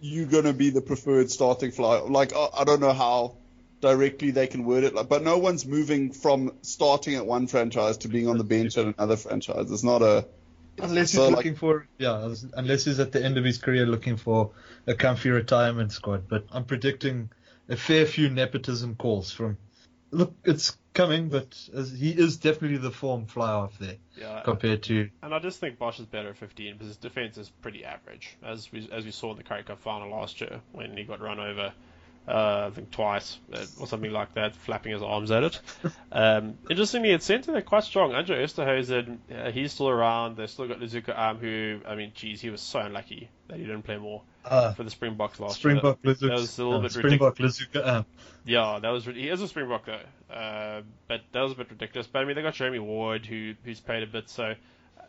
you're 0.00 0.26
gonna 0.26 0.52
be 0.52 0.70
the 0.70 0.82
preferred 0.82 1.30
starting 1.30 1.70
fly. 1.72 1.98
Like 2.00 2.34
I, 2.34 2.48
I 2.58 2.64
don't 2.64 2.80
know 2.80 2.92
how 2.92 3.36
directly 3.80 4.30
they 4.32 4.46
can 4.46 4.64
word 4.64 4.84
it, 4.84 4.94
like, 4.94 5.08
but 5.08 5.22
no 5.22 5.38
one's 5.38 5.66
moving 5.66 6.12
from 6.12 6.52
starting 6.62 7.14
at 7.14 7.24
one 7.26 7.46
franchise 7.46 7.98
to 7.98 8.08
being 8.08 8.28
on 8.28 8.38
the 8.38 8.44
bench 8.44 8.76
at 8.76 8.86
another 8.86 9.16
franchise. 9.16 9.70
It's 9.70 9.84
not 9.84 10.02
a 10.02 10.26
Unless 10.80 11.10
he's 11.10 11.18
So, 11.20 11.26
like- 11.28 11.36
looking 11.38 11.56
for, 11.56 11.88
yeah, 11.98 12.32
unless 12.54 12.84
he's 12.84 13.00
at 13.00 13.10
the 13.10 13.24
end 13.24 13.36
of 13.36 13.44
his 13.44 13.58
career 13.58 13.84
looking 13.84 14.16
for 14.16 14.52
a 14.86 14.94
comfy 14.94 15.30
retirement 15.30 15.90
squad. 15.90 16.28
But 16.28 16.46
I'm 16.52 16.64
predicting 16.64 17.30
a 17.68 17.76
fair 17.76 18.06
few 18.06 18.30
nepotism 18.30 18.94
calls 18.94 19.32
from. 19.32 19.58
Look, 20.12 20.34
it's 20.44 20.76
coming, 20.94 21.30
but 21.30 21.58
as 21.74 21.90
he 21.90 22.10
is 22.10 22.36
definitely 22.36 22.78
the 22.78 22.92
form 22.92 23.26
fly 23.26 23.50
off 23.50 23.76
there 23.80 23.96
Yeah, 24.16 24.40
compared 24.44 24.84
to. 24.84 25.10
and 25.22 25.34
I 25.34 25.38
just 25.40 25.58
think 25.58 25.78
Bosch 25.80 25.98
is 25.98 26.06
better 26.06 26.28
at 26.30 26.36
15 26.36 26.74
because 26.74 26.86
his 26.86 26.96
defense 26.96 27.36
is 27.38 27.50
pretty 27.60 27.84
average, 27.84 28.36
as 28.42 28.70
we 28.72 28.88
as 28.92 29.04
we 29.04 29.10
saw 29.10 29.32
in 29.32 29.36
the 29.36 29.42
Currie 29.42 29.64
Cup 29.64 29.80
final 29.80 30.08
last 30.10 30.40
year 30.40 30.60
when 30.72 30.96
he 30.96 31.02
got 31.04 31.20
run 31.20 31.40
over. 31.40 31.72
Uh, 32.28 32.66
I 32.66 32.74
think 32.74 32.90
twice 32.90 33.38
uh, 33.54 33.64
or 33.80 33.86
something 33.86 34.10
like 34.12 34.34
that, 34.34 34.54
flapping 34.54 34.92
his 34.92 35.02
arms 35.02 35.30
at 35.30 35.44
it. 35.44 35.60
Um, 36.12 36.58
interestingly, 36.68 37.12
at 37.12 37.22
centre 37.22 37.52
they're 37.52 37.62
quite 37.62 37.84
strong. 37.84 38.12
Andre 38.14 38.44
Esterhuizen, 38.44 39.16
uh, 39.34 39.50
he's 39.50 39.72
still 39.72 39.88
around. 39.88 40.36
They've 40.36 40.50
still 40.50 40.68
got 40.68 40.78
Lizuka 40.80 41.16
Am, 41.16 41.38
who 41.38 41.80
I 41.88 41.94
mean, 41.94 42.12
geez, 42.14 42.40
he 42.42 42.50
was 42.50 42.60
so 42.60 42.80
unlucky 42.80 43.30
that 43.48 43.56
he 43.58 43.64
didn't 43.64 43.82
play 43.82 43.96
more 43.96 44.22
Uh, 44.44 44.74
for 44.74 44.82
the 44.84 44.90
Springboks 44.90 45.40
last 45.40 45.64
year. 45.64 45.76
Springbok 45.78 46.02
that 46.02 46.18
Lizuka. 46.20 46.30
was 46.32 46.58
a 46.58 46.64
little 46.64 46.82
bit 46.82 46.92
Springbok 46.92 47.36
Lizuka. 47.38 47.86
Um, 47.86 48.06
Yeah, 48.44 48.78
that 48.82 48.90
was 48.90 49.06
he 49.06 49.28
is 49.28 49.40
a 49.40 49.48
Springbok 49.48 49.86
though, 49.86 50.34
uh, 50.34 50.82
but 51.06 51.22
that 51.32 51.40
was 51.40 51.52
a 51.52 51.54
bit 51.56 51.70
ridiculous. 51.70 52.06
But 52.06 52.20
I 52.20 52.24
mean, 52.26 52.36
they 52.36 52.42
got 52.42 52.54
Jeremy 52.54 52.78
Ward 52.80 53.24
who 53.24 53.54
who's 53.64 53.80
played 53.80 54.02
a 54.02 54.06
bit, 54.06 54.28
so 54.28 54.54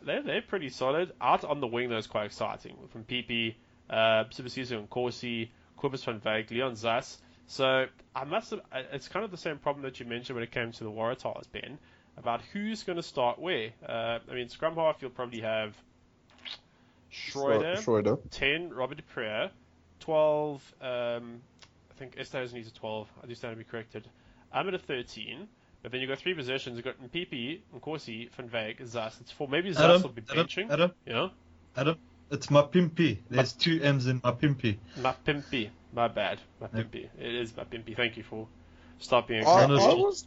they're 0.02 0.22
they're 0.22 0.42
pretty 0.42 0.70
solid. 0.70 1.12
Out 1.20 1.44
on 1.44 1.60
the 1.60 1.66
wing, 1.66 1.90
though, 1.90 1.98
is 1.98 2.06
quite 2.06 2.24
exciting 2.26 2.76
from 2.90 3.04
PP, 3.04 3.56
uh, 3.90 4.24
S'busiso 4.30 4.78
and 4.78 4.88
Nkosi, 4.88 5.48
Kobus 5.80 6.04
van 6.04 6.20
Wyk, 6.20 6.50
Leon 6.50 6.76
Zas. 6.76 7.18
So 7.46 7.86
I 8.14 8.24
must 8.24 8.50
have. 8.50 8.60
I- 8.72 8.86
It's 8.92 9.08
kind 9.08 9.24
of 9.24 9.30
the 9.30 9.36
same 9.36 9.58
problem 9.58 9.82
that 9.82 9.98
you 9.98 10.06
mentioned 10.06 10.36
when 10.36 10.42
it 10.44 10.50
came 10.52 10.72
to 10.72 10.84
the 10.84 10.90
Waratahs, 10.90 11.50
Ben, 11.50 11.78
about 12.16 12.42
who's 12.52 12.82
going 12.82 12.96
to 12.96 13.02
start 13.02 13.38
where. 13.38 13.70
Uh, 13.86 14.18
I 14.30 14.34
mean, 14.34 14.48
scrum 14.48 14.74
half 14.76 14.96
you'll 15.00 15.10
probably 15.10 15.40
have 15.40 15.74
Schreuder, 17.10 17.76
Schreuder. 17.76 18.18
10, 18.30 18.70
Robert 18.72 18.96
Dupre, 18.98 19.50
12, 20.00 20.74
um, 20.80 21.40
I 21.90 21.94
think 21.98 22.16
Esters 22.16 22.52
needs 22.52 22.68
a 22.68 22.72
12, 22.72 23.08
I 23.22 23.26
do 23.26 23.34
stand 23.34 23.52
to 23.52 23.58
be 23.58 23.64
corrected. 23.64 24.08
I'm 24.52 24.68
at 24.68 24.74
a 24.74 24.78
13, 24.78 25.48
but 25.82 25.90
then 25.92 26.00
you've 26.00 26.08
got 26.08 26.18
three 26.18 26.34
positions, 26.34 26.76
you've 26.76 26.84
got 26.84 27.02
Mpipi, 27.02 27.60
Nkosi, 27.76 28.30
Van 28.32 28.48
Wyk, 28.48 28.86
Zas, 28.86 29.20
it's 29.20 29.32
four, 29.32 29.48
maybe 29.48 29.72
Zas 29.72 29.82
Adam, 29.82 30.02
will 30.02 30.08
be 30.10 30.22
Adam, 30.30 30.46
benching, 30.46 30.70
Adam, 30.70 30.92
you 31.04 31.12
know? 31.12 31.30
Adam, 31.76 31.96
it's 32.30 32.46
Mapimpi. 32.48 33.18
There's 33.28 33.52
two 33.52 33.80
M's 33.82 34.06
in 34.06 34.20
Mapimpi. 34.20 34.76
Mapimpi, 34.98 35.70
my 35.92 36.08
bad, 36.08 36.38
Mapimpi, 36.62 37.08
it 37.18 37.34
is 37.34 37.52
Mapimpi, 37.52 37.96
thank 37.96 38.16
you 38.16 38.22
for 38.22 38.46
stopping 38.98 39.44
I, 39.44 39.64
I 39.64 39.94
was 39.94 40.26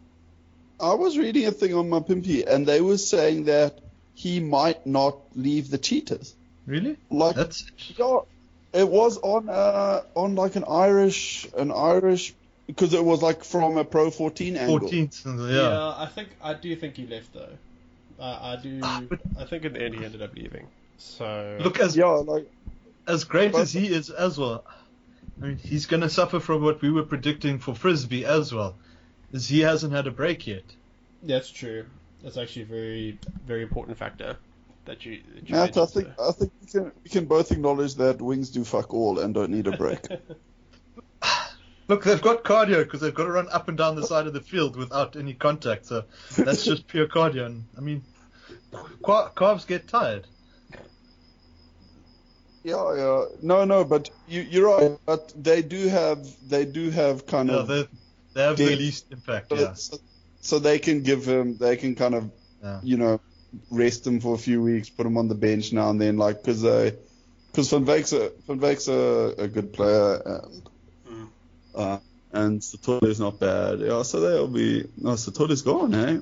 I 0.79 0.93
was 0.95 1.17
reading 1.17 1.45
a 1.45 1.51
thing 1.51 1.73
on 1.75 1.89
my 1.89 1.99
pimpy, 1.99 2.45
and 2.45 2.65
they 2.65 2.81
were 2.81 2.97
saying 2.97 3.45
that 3.45 3.79
he 4.15 4.39
might 4.39 4.85
not 4.85 5.17
leave 5.35 5.69
the 5.69 5.77
cheetahs. 5.77 6.35
Really? 6.65 6.97
Like 7.09 7.35
That's 7.35 7.65
Yeah, 7.97 8.19
it 8.73 8.87
was 8.87 9.17
on 9.17 9.49
uh 9.49 10.01
on 10.15 10.35
like 10.35 10.55
an 10.55 10.65
Irish 10.67 11.47
an 11.57 11.71
Irish 11.71 12.33
because 12.67 12.93
it 12.93 13.03
was 13.03 13.21
like 13.21 13.43
from 13.43 13.77
a 13.77 13.85
Pro 13.85 14.09
14 14.09 14.57
angle. 14.57 14.89
14th. 14.89 15.25
Yeah. 15.25 15.69
Yeah, 15.69 15.93
I 15.97 16.07
think 16.07 16.29
I 16.41 16.53
do 16.53 16.75
think 16.75 16.95
he 16.97 17.05
left 17.05 17.33
though. 17.33 17.57
I, 18.19 18.53
I 18.53 18.55
do. 18.61 18.79
Ah, 18.83 19.01
I 19.39 19.45
think 19.45 19.65
in 19.65 19.73
the 19.73 19.81
end 19.81 19.95
he 19.95 20.05
ended 20.05 20.21
up 20.21 20.33
leaving. 20.35 20.67
So 21.03 21.57
Look, 21.61 21.79
as 21.79 21.95
Yeah, 21.95 22.05
like 22.07 22.49
as 23.07 23.23
great 23.25 23.51
But- 23.51 23.61
as 23.61 23.73
he 23.73 23.87
is 23.87 24.09
as 24.09 24.37
well, 24.37 24.63
I 25.41 25.45
mean, 25.47 25.57
he's 25.57 25.85
going 25.85 26.01
to 26.01 26.09
suffer 26.09 26.39
from 26.39 26.63
what 26.63 26.81
we 26.81 26.89
were 26.91 27.03
predicting 27.03 27.59
for 27.59 27.75
Frisbee 27.75 28.25
as 28.25 28.53
well, 28.53 28.75
is 29.31 29.47
he 29.47 29.59
hasn't 29.59 29.93
had 29.93 30.07
a 30.07 30.11
break 30.11 30.47
yet. 30.47 30.63
that's 31.21 31.49
true. 31.49 31.85
That's 32.23 32.37
actually 32.37 32.63
a 32.63 32.65
very 32.65 33.19
very 33.45 33.63
important 33.63 33.97
factor 33.97 34.37
that 34.85 35.05
you. 35.05 35.21
That 35.35 35.49
you 35.49 35.55
Matt, 35.55 35.77
I 35.77 35.85
think 35.85 36.07
there. 36.07 36.27
I 36.27 36.31
think 36.31 36.51
we 36.61 36.67
can 36.67 36.91
we 37.03 37.09
can 37.09 37.25
both 37.25 37.51
acknowledge 37.51 37.95
that 37.95 38.21
wings 38.21 38.49
do 38.49 38.63
fuck 38.63 38.93
all 38.93 39.19
and 39.19 39.33
don't 39.33 39.51
need 39.51 39.67
a 39.67 39.75
break. 39.77 40.07
Look, 41.89 42.05
they've 42.05 42.21
got 42.21 42.43
cardio 42.45 42.83
because 42.83 43.01
they've 43.01 43.13
got 43.13 43.25
to 43.25 43.31
run 43.31 43.49
up 43.49 43.67
and 43.67 43.77
down 43.77 43.97
the 43.97 44.07
side 44.07 44.25
of 44.25 44.31
the 44.33 44.39
field 44.39 44.77
without 44.77 45.17
any 45.17 45.33
contact. 45.33 45.85
So 45.85 46.05
that's 46.37 46.63
just 46.63 46.87
pure 46.87 47.07
cardio. 47.07 47.45
And, 47.47 47.65
I 47.77 47.81
mean, 47.81 48.03
car- 49.03 49.31
calves 49.35 49.65
get 49.65 49.89
tired. 49.89 50.25
Yeah, 52.63 52.95
yeah. 52.95 53.25
No, 53.41 53.65
no, 53.65 53.83
but 53.83 54.09
you 54.27 54.41
you're 54.41 54.67
right. 54.67 54.97
But 55.05 55.33
they 55.41 55.61
do 55.61 55.87
have 55.89 56.25
they 56.49 56.65
do 56.65 56.89
have 56.91 57.25
kind 57.25 57.49
Yeah, 57.49 57.55
of 57.57 57.67
they, 57.67 57.87
they 58.33 58.43
have 58.43 58.57
the 58.57 58.65
Did- 58.67 58.79
least 58.79 59.05
impact. 59.11 59.51
Yeah. 59.51 59.73
so, 59.73 59.97
so 60.41 60.59
they 60.59 60.79
can 60.79 61.03
give 61.03 61.25
him 61.25 61.57
they 61.57 61.75
can 61.77 61.95
kind 61.95 62.15
of 62.15 62.31
Yeah. 62.63 62.79
you 62.83 62.97
know 62.97 63.19
rest 63.69 64.07
him 64.07 64.19
for 64.19 64.33
a 64.35 64.37
few 64.37 64.61
weeks, 64.61 64.89
put 64.89 65.05
him 65.05 65.17
on 65.17 65.27
the 65.27 65.35
bench 65.35 65.73
now 65.73 65.89
and 65.89 65.99
then, 66.01 66.17
like 66.17 66.41
because 66.41 66.61
they 66.61 66.93
because 67.51 67.69
Van 67.69 67.85
Wyk's 67.85 68.13
a 68.13 68.31
Van 68.47 68.59
Wyk's 68.59 68.87
a, 68.87 69.35
a 69.37 69.47
good 69.47 69.73
player 69.73 70.21
and 70.25 70.69
Mm. 71.09 71.27
uh, 71.75 71.97
and 72.31 72.61
Sithole's 72.61 73.19
not 73.19 73.39
bad. 73.39 73.79
Yeah, 73.81 74.01
so 74.03 74.19
they'll 74.21 74.47
be 74.47 74.87
no 74.97 75.11
Sithole's 75.17 75.61
gone, 75.61 75.93
eh? 75.93 76.19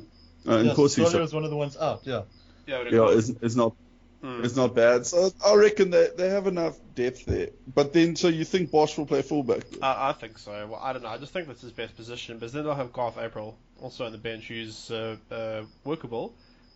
Uh, 0.48 0.58
Yeah, 0.58 0.72
of 0.72 0.76
course 0.76 0.96
he's 0.96 1.10
Soler 1.12 1.22
was 1.22 1.34
one 1.34 1.44
of 1.46 1.52
the 1.52 1.56
ones 1.56 1.78
out. 1.78 2.02
Yeah. 2.04 2.24
yeah, 2.66 2.84
yeah, 2.92 3.10
it's, 3.12 3.30
it's 3.30 3.56
not 3.56 3.74
Mm. 4.24 4.46
It's 4.46 4.56
not 4.56 4.76
bad. 4.76 5.06
So 5.06 5.32
I 5.46 5.56
reckon 5.56 5.90
they 5.90 6.10
they 6.16 6.30
have 6.30 6.46
enough 6.48 6.78
depth 6.96 7.26
there. 7.26 7.50
But 7.74 7.92
then, 7.94 8.16
so 8.16 8.28
you 8.28 8.46
think 8.46 8.70
Bosch 8.72 8.98
will 8.98 9.06
play 9.08 9.22
fullback? 9.24 9.64
I, 9.82 10.10
I 10.10 10.14
think 10.14 10.38
so. 10.38 10.52
Well, 10.68 10.80
I 10.82 10.94
don't 10.94 11.02
know. 11.02 11.10
I 11.10 11.18
just 11.18 11.34
think 11.34 11.48
that's 11.48 11.62
his 11.62 11.72
best 11.72 11.96
position. 11.96 12.38
But 12.38 12.52
then 12.52 12.64
they'll 12.64 12.76
have 12.76 12.94
Garth 12.94 13.18
April 13.18 13.58
also 13.82 14.06
on 14.06 14.12
the 14.12 14.18
bench, 14.20 14.48
who's 14.48 14.92
uh, 14.92 15.16
uh, 15.32 15.64
workable. 15.84 16.34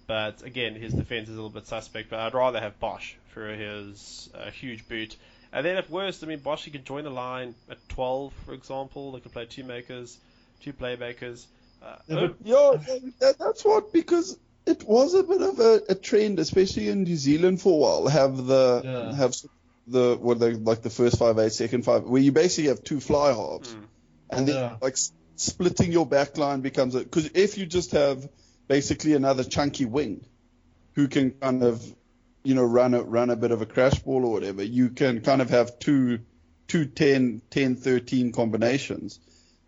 But 0.08 0.42
again, 0.44 0.76
his 0.76 0.94
defense 0.94 1.30
is 1.30 1.34
a 1.34 1.38
little 1.38 1.50
bit 1.52 1.68
suspect. 1.68 2.10
But 2.10 2.20
I'd 2.20 2.34
rather 2.34 2.60
have 2.60 2.80
Bosch 2.80 3.14
for 3.34 3.48
his 3.48 4.30
uh, 4.34 4.50
huge 4.52 4.88
boot. 4.88 5.16
And 5.54 5.66
then 5.66 5.78
at 5.78 5.90
worst, 5.90 6.24
I 6.24 6.28
mean, 6.28 6.40
Bosch 6.40 6.66
he 6.66 6.72
can 6.72 6.84
join 6.84 7.04
the 7.06 7.10
line 7.12 7.54
at 7.70 7.78
12, 7.90 8.34
for 8.46 8.54
example. 8.54 9.12
They 9.14 9.20
can 9.20 9.32
play 9.32 9.46
two 9.46 9.64
makers, 9.64 10.18
two 10.62 10.74
playmakers. 10.74 11.46
Uh, 11.84 11.96
Yeah, 12.08 12.18
oh, 12.18 12.28
but- 12.28 12.36
Yeah, 12.44 13.00
that, 13.20 13.38
that's 13.40 13.64
what 13.64 13.94
because 13.94 14.38
it 14.66 14.84
was 14.88 15.14
a 15.14 15.24
bit 15.24 15.42
of 15.42 15.60
a, 15.60 15.82
a 15.90 15.96
trend, 15.96 16.40
especially 16.40 16.90
in 16.90 17.04
New 17.04 17.16
Zealand 17.16 17.62
for 17.62 17.74
a 17.74 17.78
while. 17.78 18.08
Have 18.08 18.46
the 18.46 18.82
Yeah. 18.84 19.16
have 19.16 19.36
the 19.88 20.18
what 20.20 20.40
they 20.40 20.54
like 20.54 20.82
the 20.82 20.90
first 20.90 21.18
five 21.20 21.38
eight, 21.40 21.54
second 21.54 21.84
five, 21.86 22.04
where 22.04 22.22
you 22.22 22.32
basically 22.32 22.70
have 22.70 22.84
two 22.84 23.00
fly 23.00 23.34
halves, 23.34 23.70
Mm. 23.74 23.84
and 24.32 24.48
then 24.48 24.56
Yeah. 24.56 24.76
like 24.82 24.94
s- 24.94 25.12
splitting 25.36 25.92
your 25.92 26.06
back 26.06 26.38
line 26.38 26.62
becomes 26.62 26.96
a 26.96 27.00
because 27.00 27.30
if 27.36 27.58
you 27.58 27.66
just 27.66 27.92
have 27.92 28.28
basically 28.68 29.14
another 29.14 29.44
chunky 29.44 29.86
wing 29.86 30.26
who 30.94 31.08
can 31.08 31.32
kind 31.32 31.62
of 31.62 31.84
you 32.44 32.56
know 32.56 32.64
run 32.64 32.94
a 32.96 33.04
run 33.04 33.30
a 33.30 33.36
bit 33.36 33.52
of 33.52 33.62
a 33.62 33.66
crash 33.66 34.00
ball 34.00 34.26
or 34.26 34.32
whatever, 34.32 34.64
you 34.64 34.90
can 34.90 35.22
kind 35.22 35.42
of 35.42 35.50
have 35.52 35.78
two 35.80 36.20
two 36.68 36.86
10, 36.86 37.42
10 37.52 37.76
13 37.76 38.32
combinations 38.32 39.20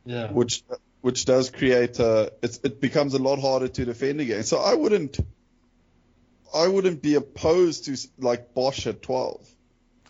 Yeah. 0.05 0.31
which 0.31 0.63
which 1.07 1.23
does 1.23 1.49
create 1.49 1.99
a 1.99 2.33
it's, 2.43 2.57
it 2.65 2.81
becomes 2.81 3.13
a 3.13 3.17
lot 3.17 3.39
harder 3.39 3.69
to 3.69 3.85
defend 3.85 4.19
against. 4.19 4.49
So 4.49 4.57
I 4.57 4.73
wouldn't 4.73 5.17
I 6.53 6.67
wouldn't 6.67 7.01
be 7.01 7.15
opposed 7.15 7.85
to 7.85 7.97
like 8.19 8.53
Bosch 8.53 8.85
at 8.87 9.01
12 9.01 9.49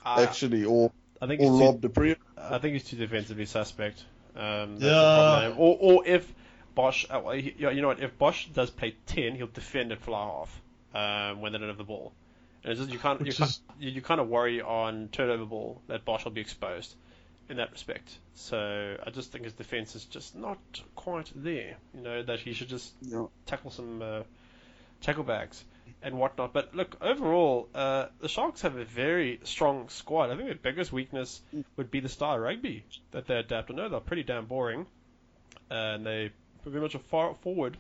I, 0.04 0.24
actually 0.24 0.66
or 0.66 0.92
I 1.22 1.28
think 1.28 1.42
or 1.42 1.52
he's 1.52 1.60
too, 1.60 1.66
Rob 1.66 1.82
du 1.82 1.90
Preez. 1.90 2.16
I 2.36 2.58
think 2.58 2.74
he's 2.74 2.86
too 2.86 2.96
defensively 2.96 3.46
suspect. 3.46 4.04
Um, 4.36 4.80
that's 4.80 4.86
Yeah. 4.86 5.54
Or, 5.56 5.78
or 5.80 6.08
if 6.08 6.34
Bosch, 6.74 7.06
uh, 7.12 7.30
you 7.30 7.82
know 7.82 7.90
what? 7.90 8.02
If 8.02 8.18
Bosch 8.18 8.48
does 8.48 8.72
play 8.72 8.96
ten, 9.06 9.36
he'll 9.36 9.46
defend 9.46 9.92
at 9.92 10.02
fly 10.02 10.26
half 10.26 10.62
um, 10.96 11.42
when 11.42 11.52
they 11.52 11.60
don't 11.60 11.68
have 11.68 11.78
the 11.78 11.84
ball. 11.84 12.12
And 12.64 12.72
it's 12.72 12.82
just, 12.82 12.92
you 12.92 12.98
can't 12.98 13.20
you, 13.20 13.28
Which 13.28 13.38
can't, 13.38 13.60
you, 13.80 13.92
you 13.92 14.02
kind 14.02 14.20
of 14.20 14.30
worry 14.30 14.64
on 14.64 15.10
turnover 15.12 15.46
ball 15.46 15.80
that 15.90 16.06
Bosch 16.06 16.24
will 16.24 16.32
be 16.32 16.42
exposed 16.42 16.96
in 17.50 17.58
that 17.58 17.72
respect. 17.72 18.18
So 18.34 18.98
I 19.06 19.10
just 19.10 19.32
think 19.32 19.46
his 19.46 19.54
defense 19.54 19.96
is 19.96 20.06
just 20.06 20.36
not 20.36 20.60
quite 20.96 21.32
there. 21.36 21.78
You 21.94 22.02
know 22.02 22.24
that 22.24 22.40
he 22.40 22.54
should 22.54 22.70
just 22.70 22.94
know, 23.02 23.30
tackle 23.46 23.72
some 23.72 24.02
uh, 24.02 24.24
tackle 25.02 25.24
bags 25.24 25.64
and 26.02 26.18
whatnot. 26.18 26.54
But 26.54 26.76
look, 26.76 26.98
overall, 27.02 27.70
uh, 27.74 28.08
the 28.20 28.28
Sharks 28.28 28.62
have 28.62 28.76
a 28.76 28.86
very 28.86 29.40
strong 29.44 29.90
squad. 29.90 30.30
I 30.30 30.36
think 30.36 30.48
their 30.48 30.56
biggest 30.56 30.92
weakness 30.92 31.42
would 31.76 31.92
be 31.92 32.00
the 32.00 32.10
style 32.10 32.36
of 32.36 32.42
rugby 32.42 32.84
that 33.12 33.28
they 33.28 33.36
adapt. 33.36 33.72
I 33.72 33.76
know 33.76 33.90
they're 33.90 34.00
pretty 34.00 34.24
damn 34.24 34.46
boring, 34.46 34.86
and 35.70 36.06
they 36.06 36.32
pretty 36.64 36.80
much 36.80 36.96
a 36.96 37.00
far 37.00 37.34
forward 37.36 37.78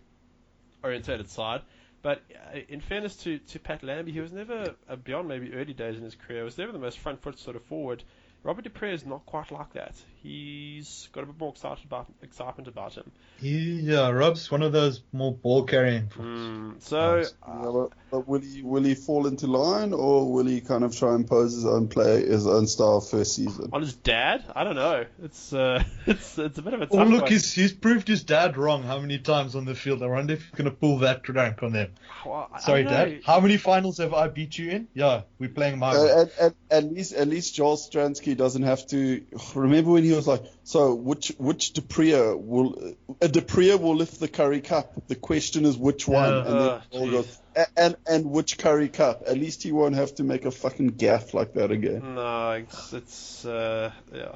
orientated 0.83 1.29
side. 1.29 1.61
But 2.01 2.21
uh, 2.53 2.59
in 2.69 2.79
fairness 2.79 3.15
to, 3.17 3.39
to 3.39 3.59
Pat 3.59 3.83
Lambie, 3.83 4.11
he 4.11 4.19
was 4.19 4.31
never, 4.31 4.75
uh, 4.87 4.95
beyond 4.95 5.27
maybe 5.27 5.53
early 5.53 5.73
days 5.73 5.97
in 5.97 6.03
his 6.03 6.15
career, 6.15 6.43
was 6.43 6.57
never 6.57 6.71
the 6.71 6.79
most 6.79 6.99
front 6.99 7.21
foot 7.21 7.39
sort 7.39 7.55
of 7.55 7.63
forward. 7.63 8.03
Robert 8.47 8.63
du 8.63 8.69
Preez 8.69 8.93
is 8.93 9.05
not 9.05 9.25
quite 9.25 9.51
like 9.51 9.73
that. 9.73 9.93
He's 10.23 11.09
got 11.13 11.23
a 11.23 11.27
bit 11.27 11.39
more 11.39 11.51
excited 11.51 11.85
about, 11.85 12.07
excitement 12.21 12.67
about 12.67 12.95
him. 12.95 13.11
He, 13.39 13.79
yeah, 13.81 14.09
Rob's 14.09 14.49
one 14.49 14.61
of 14.63 14.71
those 14.71 15.01
more 15.13 15.31
ball 15.33 15.63
carrying. 15.63 16.07
Mm, 16.07 16.81
so, 16.81 16.99
uh, 17.19 17.25
yeah, 17.47 17.71
but, 17.71 17.89
but 18.11 18.27
will 18.27 18.41
he 18.41 18.61
will 18.63 18.83
he 18.83 18.95
fall 18.95 19.27
into 19.27 19.47
line 19.47 19.93
or 19.93 20.31
will 20.31 20.45
he 20.45 20.59
kind 20.61 20.83
of 20.83 20.95
try 20.97 21.13
and 21.13 21.27
pose 21.27 21.53
his 21.53 21.65
own 21.65 21.87
play, 21.87 22.25
his 22.25 22.47
own 22.47 22.65
style 22.67 22.99
first 22.99 23.35
season? 23.35 23.69
On 23.73 23.81
his 23.81 23.93
dad? 23.93 24.43
I 24.55 24.63
don't 24.63 24.75
know. 24.75 25.05
It's 25.23 25.53
uh, 25.53 25.83
it's 26.07 26.37
it's 26.37 26.57
a 26.57 26.61
bit 26.61 26.73
of 26.73 26.81
a 26.81 26.85
tough 26.87 26.95
Oh, 26.99 27.03
look, 27.03 27.23
one. 27.23 27.31
he's 27.31 27.53
he's 27.53 27.73
proved 27.73 28.07
his 28.07 28.23
dad 28.23 28.57
wrong 28.57 28.83
how 28.83 28.99
many 28.99 29.19
times 29.19 29.55
on 29.55 29.65
the 29.65 29.75
field. 29.75 30.01
I 30.01 30.07
wonder 30.07 30.33
if 30.33 30.41
he's 30.41 30.51
going 30.55 30.69
to 30.69 30.75
pull 30.75 30.99
that 30.99 31.27
rank 31.29 31.61
on 31.63 31.73
them. 31.73 31.91
Well, 32.25 32.49
I- 32.51 32.57
I 32.57 32.59
Sorry. 32.59 32.83
Dad. 32.83 33.21
How 33.25 33.39
many 33.39 33.57
finals 33.57 33.99
have 33.99 34.13
I 34.13 34.27
beat 34.29 34.57
you 34.57 34.71
in? 34.71 34.87
Yeah, 34.93 35.21
we're 35.37 35.49
playing 35.49 35.77
my. 35.79 35.91
Uh, 35.91 36.21
at, 36.23 36.39
at, 36.39 36.53
at 36.71 36.83
least 36.91 37.13
at 37.13 37.27
least 37.27 37.53
Joel 37.55 37.77
Stransky 37.77 38.35
doesn't 38.35 38.63
have 38.63 38.87
to 38.87 39.23
remember 39.55 39.91
when 39.91 40.03
he 40.07 40.13
was 40.15 40.27
like, 40.27 40.43
so 40.63 40.93
which 40.95 41.29
which 41.37 41.73
du 41.73 41.81
Preez 41.81 42.39
will 42.39 42.93
a 43.21 43.27
du 43.27 43.41
Preez 43.41 43.79
will 43.79 43.95
lift 43.95 44.19
the 44.19 44.27
Currie 44.27 44.61
Cup. 44.61 44.93
The 45.07 45.15
question 45.15 45.65
is 45.65 45.77
which 45.77 46.07
one, 46.07 46.29
Yeah. 46.29 46.39
and 46.39 46.47
then 46.59 46.69
Uh, 46.69 46.81
Joel 46.91 47.11
goes, 47.11 47.41
and 47.75 47.95
and 48.07 48.25
which 48.31 48.57
Currie 48.57 48.89
Cup. 48.89 49.23
At 49.27 49.37
least 49.37 49.63
he 49.63 49.71
won't 49.71 49.95
have 49.95 50.15
to 50.15 50.23
make 50.23 50.45
a 50.45 50.51
fucking 50.51 50.87
gaff 50.89 51.33
like 51.33 51.53
that 51.53 51.71
again. 51.71 52.15
No, 52.15 52.51
it's 52.51 52.93
it's 52.93 53.45
uh, 53.45 53.91
yeah, 54.13 54.35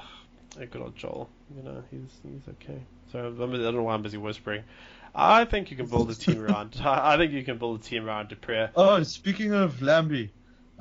a 0.59 0.65
good 0.65 0.81
old 0.81 0.95
Joel. 0.95 1.29
You 1.55 1.63
know, 1.63 1.83
he's 1.91 2.11
he's 2.23 2.47
okay. 2.55 2.81
So 3.11 3.19
I'm, 3.19 3.35
don't 3.51 3.75
know 3.75 3.83
why 3.83 3.93
I'm 3.93 4.01
busy 4.03 4.17
whispering. 4.17 4.63
I 5.13 5.43
think 5.43 5.71
you 5.71 5.75
can 5.77 5.87
build 5.87 6.09
a 6.09 6.15
team 6.15 6.41
around. 6.41 6.79
I 6.83 7.13
I 7.13 7.17
think 7.17 7.33
you 7.33 7.43
can 7.43 7.57
build 7.57 7.81
a 7.81 7.83
team 7.83 8.05
around 8.05 8.29
du 8.29 8.35
Preez. 8.35 8.69
Oh, 8.75 9.03
speaking 9.03 9.51
of 9.53 9.81
Lambie, 9.81 10.31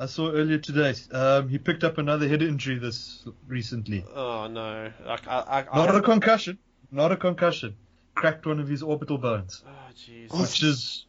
I 0.00 0.07
saw 0.07 0.30
earlier 0.33 0.57
today 0.59 0.95
um, 1.12 1.49
he 1.50 1.59
picked 1.59 1.85
up 1.85 1.99
another 1.99 2.26
head 2.26 2.40
injury 2.42 2.78
this 2.78 3.23
recently. 3.47 4.02
Oh 4.14 4.47
no, 4.47 4.90
like 5.07 5.28
I 5.28 5.66
I, 5.71 5.76
Not 5.76 5.95
I 5.95 5.99
a 5.99 6.02
concussion. 6.02 6.59
Not 6.90 7.12
a 7.12 7.16
concussion. 7.16 7.76
Cracked 8.14 8.47
one 8.47 8.61
of 8.61 8.66
his 8.69 8.83
orbital 8.83 9.19
bones, 9.19 9.62
oh 9.66 9.71
jeez. 9.95 10.33
which 10.40 10.62
is 10.62 11.04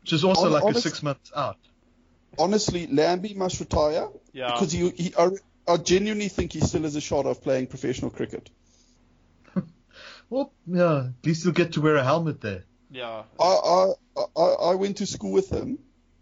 which 0.00 0.14
is 0.14 0.24
also 0.24 0.44
Hon- 0.50 0.52
like 0.52 0.74
a 0.76 0.80
six 0.80 1.02
months 1.02 1.30
out. 1.36 1.58
Honestly, 2.38 2.86
Lambie 2.86 3.34
must 3.34 3.60
retire 3.60 4.08
Yeah. 4.32 4.52
because 4.52 4.72
he, 4.72 4.88
he 4.90 5.14
I, 5.18 5.28
I 5.68 5.76
genuinely 5.76 6.28
think 6.28 6.52
he 6.54 6.60
still 6.60 6.82
has 6.82 6.96
a 6.96 7.00
shot 7.00 7.26
of 7.26 7.42
playing 7.42 7.66
professional 7.66 8.10
cricket. 8.10 8.48
Well, 10.30 10.52
yeah, 10.66 11.08
at 11.08 11.26
least 11.26 11.42
he'll 11.42 11.52
get 11.52 11.72
to 11.72 11.80
wear 11.80 11.96
a 11.96 12.04
helmet 12.04 12.40
there. 12.40 12.62
Yeah. 12.90 13.24
I, 13.38 13.44
I 13.44 14.22
I 14.36 14.42
I 14.70 14.74
went 14.76 14.98
to 14.98 15.06
school 15.06 15.32
with 15.32 15.50
him, 15.50 15.78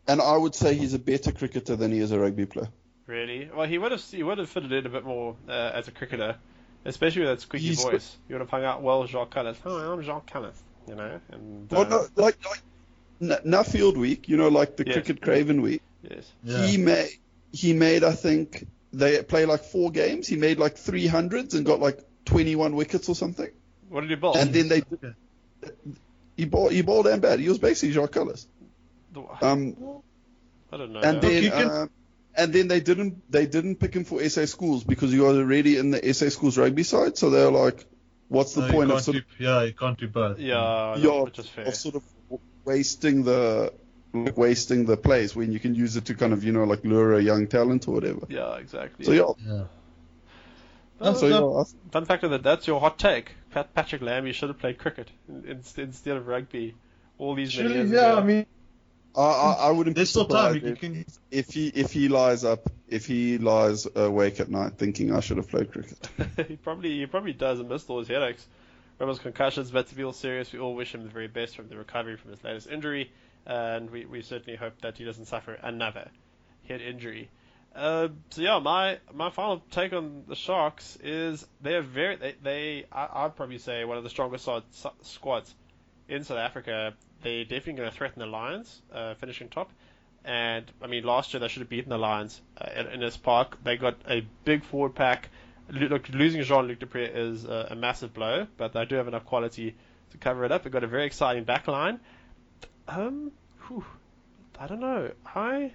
and 0.08 0.20
I 0.20 0.36
would 0.36 0.54
say 0.54 0.74
he's 0.74 0.94
a 0.94 0.98
better 0.98 1.30
cricketer 1.32 1.76
than 1.76 1.92
he 1.92 1.98
is 2.00 2.10
a 2.12 2.18
rugby 2.18 2.46
player. 2.46 2.68
Really? 3.06 3.48
Well, 3.54 3.66
he 3.66 3.78
would 3.78 3.92
have 3.92 4.02
he 4.02 4.22
would 4.22 4.38
have 4.38 4.48
fitted 4.48 4.72
in 4.72 4.84
a 4.86 4.88
bit 4.88 5.04
more 5.04 5.36
uh, 5.48 5.52
as 5.74 5.86
a 5.88 5.90
cricketer, 5.92 6.36
especially 6.84 7.22
with 7.22 7.30
that 7.30 7.40
squeaky 7.40 7.66
He's- 7.68 7.82
voice. 7.82 8.16
He 8.26 8.34
would 8.34 8.40
have 8.40 8.50
hung 8.50 8.64
out 8.64 8.82
well 8.82 9.02
with 9.02 9.10
Jacques 9.10 9.30
Kallis. 9.34 9.56
Hi, 9.62 9.92
I'm 9.92 10.02
Jacques 10.02 10.30
Kallis. 10.30 10.56
You 10.88 10.94
know, 10.94 11.20
and 11.30 11.72
uh, 11.72 11.76
Well, 11.76 11.88
no, 11.88 12.06
like 12.16 12.36
like 12.44 12.62
N- 13.20 13.44
Nuffield 13.52 13.96
week, 13.96 14.28
you 14.28 14.36
know, 14.36 14.48
like 14.48 14.76
the 14.76 14.86
Yes. 14.86 14.94
cricket 14.94 15.20
Craven 15.22 15.60
week. 15.62 15.82
yes. 16.02 16.30
Yeah. 16.42 16.66
He 16.66 16.76
made 16.78 17.10
he 17.52 17.72
made 17.72 18.04
I 18.04 18.12
think 18.12 18.66
they 18.92 19.22
play 19.22 19.44
like 19.46 19.64
four 19.64 19.90
games. 19.90 20.26
He 20.28 20.36
made 20.36 20.58
like 20.58 20.76
three 20.76 21.06
hundreds 21.06 21.54
and 21.54 21.64
got 21.66 21.80
like 21.80 21.98
twenty 22.24 22.56
one 22.56 22.74
wickets 22.76 23.08
or 23.08 23.14
something. 23.14 23.50
What 23.88 24.02
did 24.02 24.10
he 24.10 24.16
bowl? 24.16 24.36
And 24.36 24.52
then 24.52 24.68
they 24.68 24.82
Okay. 24.92 25.14
he 26.36 26.44
balled 26.44 26.72
he 26.72 26.82
balled 26.82 27.06
damn 27.06 27.20
bad. 27.20 27.40
He 27.40 27.48
was 27.48 27.58
basically 27.58 27.92
Jacques 27.92 28.12
Kallis. 28.12 28.46
The- 29.12 29.24
Um, 29.42 30.02
I 30.72 30.76
don't 30.76 30.92
know. 30.92 31.00
and 31.00 31.20
that. 31.20 31.22
then 31.22 31.42
you 31.42 31.50
can- 31.50 31.70
um, 31.70 31.90
and 32.36 32.52
then 32.52 32.68
they 32.68 32.80
didn't 32.80 33.30
they 33.30 33.46
didn't 33.46 33.76
pick 33.76 33.94
him 33.94 34.04
for 34.04 34.20
SA 34.22 34.44
schools 34.46 34.84
because 34.84 35.10
he 35.12 35.18
was 35.18 35.36
already 35.36 35.76
in 35.76 35.90
the 35.90 36.08
SA 36.14 36.28
schools 36.28 36.56
rugby 36.58 36.82
side. 36.84 37.16
So 37.18 37.30
they're 37.30 37.50
like, 37.50 37.84
what's 38.28 38.54
the 38.54 38.62
No, 38.62 38.72
point 38.72 38.90
of 38.92 39.00
sort 39.00 39.16
do, 39.16 39.22
yeah, 39.38 39.62
you 39.62 39.72
can't 39.72 39.98
do 39.98 40.06
both. 40.08 40.38
yeah, 40.38 40.56
of, 40.58 41.02
no, 41.02 41.14
yeah, 41.16 41.22
which 41.22 41.38
is 41.38 41.48
fair. 41.48 41.66
of 41.66 41.74
sort 41.74 41.96
of 41.96 42.02
wasting 42.64 43.24
the 43.24 43.72
like 44.14 44.36
wasting 44.36 44.84
the 44.86 44.96
plays 44.96 45.34
when 45.34 45.52
you 45.52 45.58
can 45.58 45.74
use 45.74 45.96
it 45.96 46.04
to 46.06 46.14
kind 46.14 46.32
of 46.32 46.44
you 46.44 46.52
know 46.52 46.64
like 46.64 46.84
lure 46.84 47.14
a 47.14 47.22
young 47.22 47.46
talent 47.46 47.88
or 47.88 47.94
whatever. 47.94 48.20
Yeah, 48.28 48.56
exactly. 48.56 49.04
So 49.04 49.12
yeah, 49.12 49.32
Yeah. 49.46 49.64
Oh, 51.00 51.14
so 51.14 51.28
no. 51.28 51.58
yeah, 51.58 51.64
Fun 51.92 52.04
fact 52.06 52.24
of 52.24 52.30
that, 52.30 52.42
that's 52.42 52.66
your 52.66 52.80
hot 52.80 52.98
take. 52.98 53.32
Pat, 53.50 53.72
Patrick 53.74 54.02
You 54.02 54.32
should 54.32 54.48
have 54.48 54.58
played 54.58 54.78
cricket 54.78 55.08
in, 55.28 55.44
in, 55.44 55.62
instead 55.76 56.16
of 56.16 56.26
rugby 56.26 56.74
all 57.18 57.34
these 57.34 57.56
many 57.56 57.68
Surely, 57.68 57.74
years 57.80 57.90
yeah, 57.90 58.12
ago. 58.12 58.18
I 58.20 58.24
mean, 58.24 58.46
I, 59.18 59.22
I, 59.22 59.52
I 59.52 59.70
wouldn't 59.70 59.96
be 59.96 60.00
there's 60.00 60.10
still 60.10 60.26
time. 60.26 60.54
You 60.56 60.72
if, 60.72 60.80
can, 60.80 61.04
if 61.30 61.50
he 61.50 61.68
if 61.68 61.92
he 61.92 62.08
lies 62.08 62.44
up 62.44 62.70
if 62.88 63.06
he 63.06 63.38
lies 63.38 63.86
awake 63.94 64.40
at 64.40 64.48
night 64.48 64.78
thinking 64.78 65.12
I 65.12 65.20
should 65.20 65.38
have 65.38 65.48
played 65.48 65.72
cricket. 65.72 66.08
he 66.48 66.56
probably 66.56 66.98
he 66.98 67.06
probably 67.06 67.32
does 67.32 67.58
and 67.58 67.68
missed 67.68 67.90
all 67.90 67.98
his 67.98 68.08
headaches. 68.08 68.46
From 68.98 69.08
his 69.10 69.20
concussions, 69.20 69.70
but 69.70 69.86
to 69.88 69.94
be 69.94 70.02
all 70.02 70.12
serious, 70.12 70.52
we 70.52 70.58
all 70.58 70.74
wish 70.74 70.92
him 70.92 71.04
the 71.04 71.08
very 71.08 71.28
best 71.28 71.54
from 71.54 71.68
the 71.68 71.76
recovery 71.76 72.16
from 72.16 72.32
his 72.32 72.42
latest 72.42 72.68
injury, 72.68 73.12
and 73.46 73.88
we, 73.90 74.06
we 74.06 74.22
certainly 74.22 74.56
hope 74.56 74.72
that 74.80 74.98
he 74.98 75.04
doesn't 75.04 75.26
suffer 75.26 75.52
another 75.52 76.10
head 76.66 76.80
injury. 76.80 77.30
Uh, 77.76 78.08
so 78.30 78.42
yeah, 78.42 78.58
my 78.58 78.98
my 79.14 79.30
final 79.30 79.62
take 79.70 79.92
on 79.92 80.24
the 80.26 80.34
Sharks 80.34 80.98
is 81.02 81.46
they're 81.60 81.80
very 81.82 82.16
they, 82.16 82.34
they 82.42 82.84
I, 82.90 83.24
I'd 83.24 83.36
probably 83.36 83.58
say 83.58 83.84
one 83.84 83.98
of 83.98 84.02
the 84.02 84.10
strongest 84.10 84.44
side, 84.44 84.64
squads 85.02 85.54
in 86.08 86.24
South 86.24 86.38
Africa. 86.38 86.94
They're 87.22 87.44
definitely 87.44 87.74
going 87.74 87.90
to 87.90 87.96
threaten 87.96 88.20
the 88.20 88.26
Lions, 88.26 88.82
uh, 88.92 89.14
finishing 89.14 89.48
top. 89.48 89.70
And 90.24 90.70
I 90.82 90.86
mean, 90.86 91.04
last 91.04 91.32
year 91.32 91.40
they 91.40 91.48
should 91.48 91.60
have 91.60 91.68
beaten 91.68 91.90
the 91.90 91.98
Lions 91.98 92.40
uh, 92.60 92.68
in, 92.76 92.86
in 92.86 93.00
this 93.00 93.16
park. 93.16 93.58
They 93.64 93.76
got 93.76 93.96
a 94.08 94.26
big 94.44 94.64
forward 94.64 94.94
pack. 94.94 95.30
Look, 95.70 96.08
losing 96.08 96.42
Jean-Luc 96.42 96.78
du 96.78 96.86
Preez 96.86 97.14
is 97.14 97.44
a, 97.44 97.68
a 97.70 97.74
massive 97.74 98.14
blow, 98.14 98.46
but 98.56 98.72
they 98.72 98.84
do 98.84 98.94
have 98.94 99.08
enough 99.08 99.24
quality 99.24 99.74
to 100.10 100.18
cover 100.18 100.44
it 100.44 100.52
up. 100.52 100.62
They've 100.62 100.72
got 100.72 100.84
a 100.84 100.88
very 100.88 101.04
exciting 101.04 101.44
back 101.44 101.68
line. 101.68 102.00
Um, 102.86 103.32
whew, 103.66 103.84
I 104.58 104.66
don't 104.66 104.80
know. 104.80 105.10
I 105.26 105.72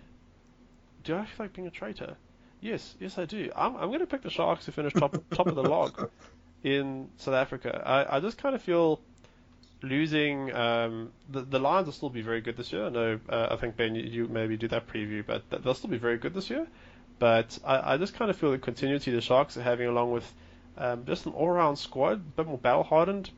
do 1.03 1.15
I 1.15 1.25
feel 1.25 1.45
like 1.45 1.53
being 1.53 1.67
a 1.67 1.71
traitor? 1.71 2.15
Yes, 2.61 2.95
yes, 2.99 3.17
I 3.17 3.25
do. 3.25 3.51
I'm, 3.55 3.75
I'm 3.75 3.87
going 3.89 3.99
to 3.99 4.07
pick 4.07 4.21
the 4.21 4.29
Sharks 4.29 4.65
to 4.65 4.71
finish 4.71 4.93
top 4.93 5.15
top 5.31 5.47
of 5.47 5.55
the 5.55 5.63
log 5.63 6.09
in 6.63 7.09
South 7.17 7.35
Africa. 7.35 7.83
I, 7.85 8.17
I 8.17 8.19
just 8.19 8.37
kind 8.37 8.55
of 8.55 8.61
feel 8.61 9.01
losing. 9.83 10.53
Um, 10.55 11.11
the 11.29 11.41
the 11.41 11.59
Lions 11.59 11.85
will 11.85 11.93
still 11.93 12.09
be 12.09 12.21
very 12.21 12.41
good 12.41 12.57
this 12.57 12.71
year. 12.71 12.85
I 12.85 12.89
know. 12.89 13.19
Uh, 13.29 13.47
I 13.51 13.55
think 13.57 13.77
Ben, 13.77 13.93
you, 13.93 14.03
you 14.03 14.27
maybe 14.27 14.57
do 14.57 14.67
that 14.69 14.87
preview, 14.87 15.23
but 15.25 15.47
th- 15.51 15.61
they'll 15.61 15.75
still 15.75 15.89
be 15.89 15.97
very 15.97 16.17
good 16.17 16.33
this 16.33 16.49
year. 16.49 16.65
But 17.19 17.59
I, 17.63 17.93
I 17.93 17.97
just 17.97 18.15
kind 18.15 18.31
of 18.31 18.37
feel 18.37 18.51
the 18.51 18.57
continuity 18.57 19.11
the 19.11 19.21
Sharks 19.21 19.55
are 19.57 19.61
having, 19.61 19.87
along 19.87 20.11
with 20.11 20.33
um, 20.77 21.05
just 21.05 21.25
an 21.27 21.33
all-round 21.33 21.77
squad, 21.77 22.13
a 22.13 22.17
bit 22.17 22.47
more 22.47 22.57
battle-hardened. 22.57 23.29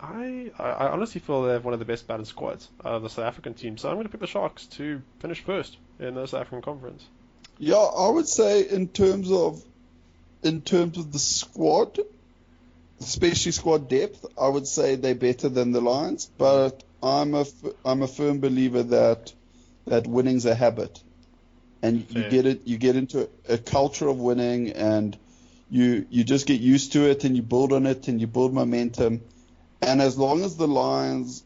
I, 0.00 0.50
I 0.58 0.64
I 0.64 0.88
honestly 0.90 1.20
feel 1.20 1.42
they 1.42 1.52
have 1.52 1.64
one 1.64 1.74
of 1.74 1.80
the 1.80 1.86
best 1.86 2.06
balanced 2.06 2.30
squads 2.30 2.68
of 2.84 3.02
the 3.02 3.08
South 3.08 3.24
African 3.24 3.54
team, 3.54 3.78
so 3.78 3.88
I'm 3.88 3.96
going 3.96 4.06
to 4.06 4.10
pick 4.10 4.20
the 4.20 4.26
Sharks 4.26 4.66
to 4.66 5.02
finish 5.20 5.40
first 5.40 5.76
in 5.98 6.14
the 6.14 6.26
South 6.26 6.42
African 6.42 6.62
Conference. 6.62 7.06
Yeah, 7.58 7.76
I 7.76 8.08
would 8.08 8.28
say 8.28 8.62
in 8.68 8.88
terms 8.88 9.30
of 9.30 9.62
in 10.42 10.62
terms 10.62 10.98
of 10.98 11.12
the 11.12 11.18
squad, 11.18 11.98
especially 13.02 13.52
squad 13.52 13.88
depth, 13.88 14.24
I 14.40 14.48
would 14.48 14.66
say 14.66 14.94
they're 14.94 15.14
better 15.14 15.48
than 15.48 15.72
the 15.72 15.80
Lions. 15.80 16.30
But 16.38 16.82
I'm 17.02 17.34
a 17.34 17.44
I'm 17.84 18.02
a 18.02 18.08
firm 18.08 18.40
believer 18.40 18.82
that 18.84 19.32
that 19.86 20.06
winning's 20.06 20.46
a 20.46 20.54
habit, 20.54 21.02
and 21.82 22.06
you 22.10 22.28
get 22.28 22.46
it 22.46 22.66
you 22.66 22.78
get 22.78 22.96
into 22.96 23.28
a 23.48 23.58
culture 23.58 24.08
of 24.08 24.18
winning, 24.18 24.70
and 24.70 25.16
you 25.70 26.06
you 26.10 26.24
just 26.24 26.46
get 26.46 26.60
used 26.60 26.92
to 26.92 27.10
it, 27.10 27.24
and 27.24 27.36
you 27.36 27.42
build 27.42 27.72
on 27.72 27.86
it, 27.86 28.08
and 28.08 28.20
you 28.20 28.26
build 28.26 28.54
momentum. 28.54 29.22
And 29.80 30.00
as 30.00 30.16
long 30.16 30.44
as 30.44 30.56
the 30.56 30.68
Lions 30.68 31.42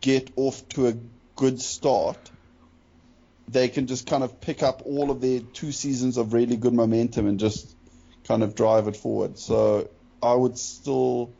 get 0.00 0.30
off 0.36 0.68
to 0.70 0.88
a 0.88 0.94
good 1.36 1.60
start, 1.60 2.18
they 3.46 3.68
can 3.68 3.86
just 3.86 4.06
kind 4.06 4.24
of 4.24 4.40
pick 4.40 4.62
up 4.62 4.82
all 4.84 5.10
of 5.10 5.20
their 5.20 5.40
two 5.40 5.70
seasons 5.70 6.16
of 6.16 6.32
really 6.32 6.56
good 6.56 6.74
momentum 6.74 7.28
and 7.28 7.38
just 7.38 7.76
kind 8.24 8.42
of 8.42 8.54
drive 8.54 8.88
it 8.88 8.96
forward. 8.96 9.38
So 9.38 9.88
I 10.22 10.34
would 10.34 10.58
still 10.58 11.30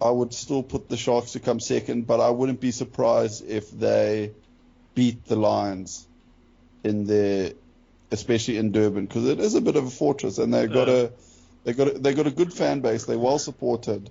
I 0.00 0.10
would 0.10 0.34
still 0.34 0.62
put 0.62 0.88
the 0.88 0.96
Sharks 0.96 1.32
to 1.32 1.40
come 1.40 1.58
second, 1.60 2.06
but 2.06 2.20
I 2.20 2.30
wouldn't 2.30 2.60
be 2.60 2.70
surprised 2.70 3.48
if 3.48 3.70
they 3.70 4.32
beat 4.94 5.24
the 5.26 5.36
Lions 5.36 6.06
in 6.84 7.04
their 7.04 7.52
especially 8.12 8.56
in 8.58 8.72
Durban 8.72 9.06
because 9.06 9.26
it 9.26 9.40
is 9.40 9.54
a 9.54 9.60
bit 9.60 9.76
of 9.76 9.86
a 9.86 9.90
fortress 9.90 10.38
and 10.38 10.52
they've 10.54 10.72
got 10.72 10.88
Yeah. 10.88 10.94
a 10.94 11.10
they 11.64 11.72
got 11.72 11.88
a, 11.88 11.98
they 11.98 12.14
got 12.14 12.26
a 12.26 12.30
good 12.30 12.52
fan 12.52 12.80
base. 12.80 13.04
They're 13.06 13.18
well 13.18 13.38
supported. 13.40 14.08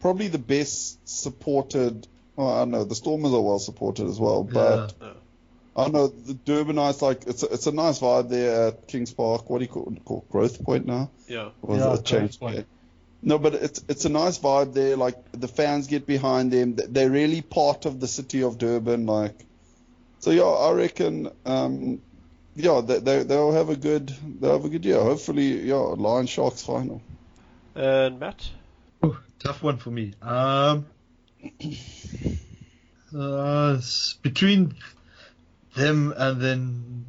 Probably 0.00 0.28
the 0.28 0.38
best 0.38 1.06
supported. 1.06 2.06
Well, 2.36 2.48
I 2.50 2.58
don't 2.60 2.70
know. 2.70 2.84
The 2.84 2.94
Stormers 2.94 3.32
are 3.32 3.40
well 3.42 3.58
supported 3.58 4.06
as 4.08 4.18
well, 4.18 4.42
but 4.44 4.94
Yeah. 5.02 5.08
I 5.76 5.84
don't 5.84 5.92
know 5.92 6.06
the 6.06 6.34
Durbanites 6.34 7.02
like 7.02 7.26
it's 7.26 7.42
a, 7.42 7.46
it's 7.52 7.66
a 7.66 7.72
nice 7.72 7.98
vibe 7.98 8.28
there 8.30 8.68
at 8.68 8.86
Kings 8.88 9.12
Park. 9.12 9.50
What 9.50 9.58
do 9.58 9.64
you 9.64 9.68
call 9.70 9.92
it? 9.94 10.04
Call 10.04 10.24
Growth 10.30 10.62
Point 10.64 10.86
now? 10.86 11.10
Yeah. 11.28 11.50
Or 11.62 11.76
Yeah, 11.76 11.92
it 11.92 12.00
a 12.00 12.02
change? 12.02 12.38
Growth 12.38 12.54
Point. 12.54 12.66
No, 13.26 13.38
but 13.38 13.54
it's 13.54 13.82
it's 13.88 14.04
a 14.04 14.10
nice 14.10 14.38
vibe 14.38 14.74
there. 14.74 14.96
Like 14.96 15.16
the 15.32 15.48
fans 15.48 15.86
get 15.86 16.06
behind 16.06 16.52
them. 16.52 16.76
They're 16.76 17.10
really 17.10 17.40
part 17.40 17.86
of 17.86 17.98
the 17.98 18.06
city 18.06 18.42
of 18.42 18.58
Durban. 18.58 19.06
Like, 19.06 19.46
so 20.20 20.30
yeah, 20.30 20.42
I 20.42 20.72
reckon. 20.72 21.30
Um, 21.46 22.02
yeah, 22.54 22.82
they, 22.82 22.98
they 23.00 23.22
they'll 23.22 23.52
have 23.52 23.70
a 23.70 23.76
good 23.76 24.14
they'll 24.40 24.52
have 24.52 24.66
a 24.66 24.68
good 24.68 24.84
year. 24.84 25.00
Hopefully, 25.00 25.62
yeah, 25.62 25.76
Lion 25.76 26.26
Sharks 26.26 26.62
final. 26.62 27.00
And 27.74 28.20
Matt? 28.20 28.46
Ooh, 29.02 29.16
tough 29.38 29.62
one 29.62 29.78
for 29.78 29.90
me. 29.90 30.12
Um, 30.20 30.86
uh, 33.18 33.80
between 34.20 34.74
them 35.74 36.12
and 36.14 36.40
then 36.40 37.06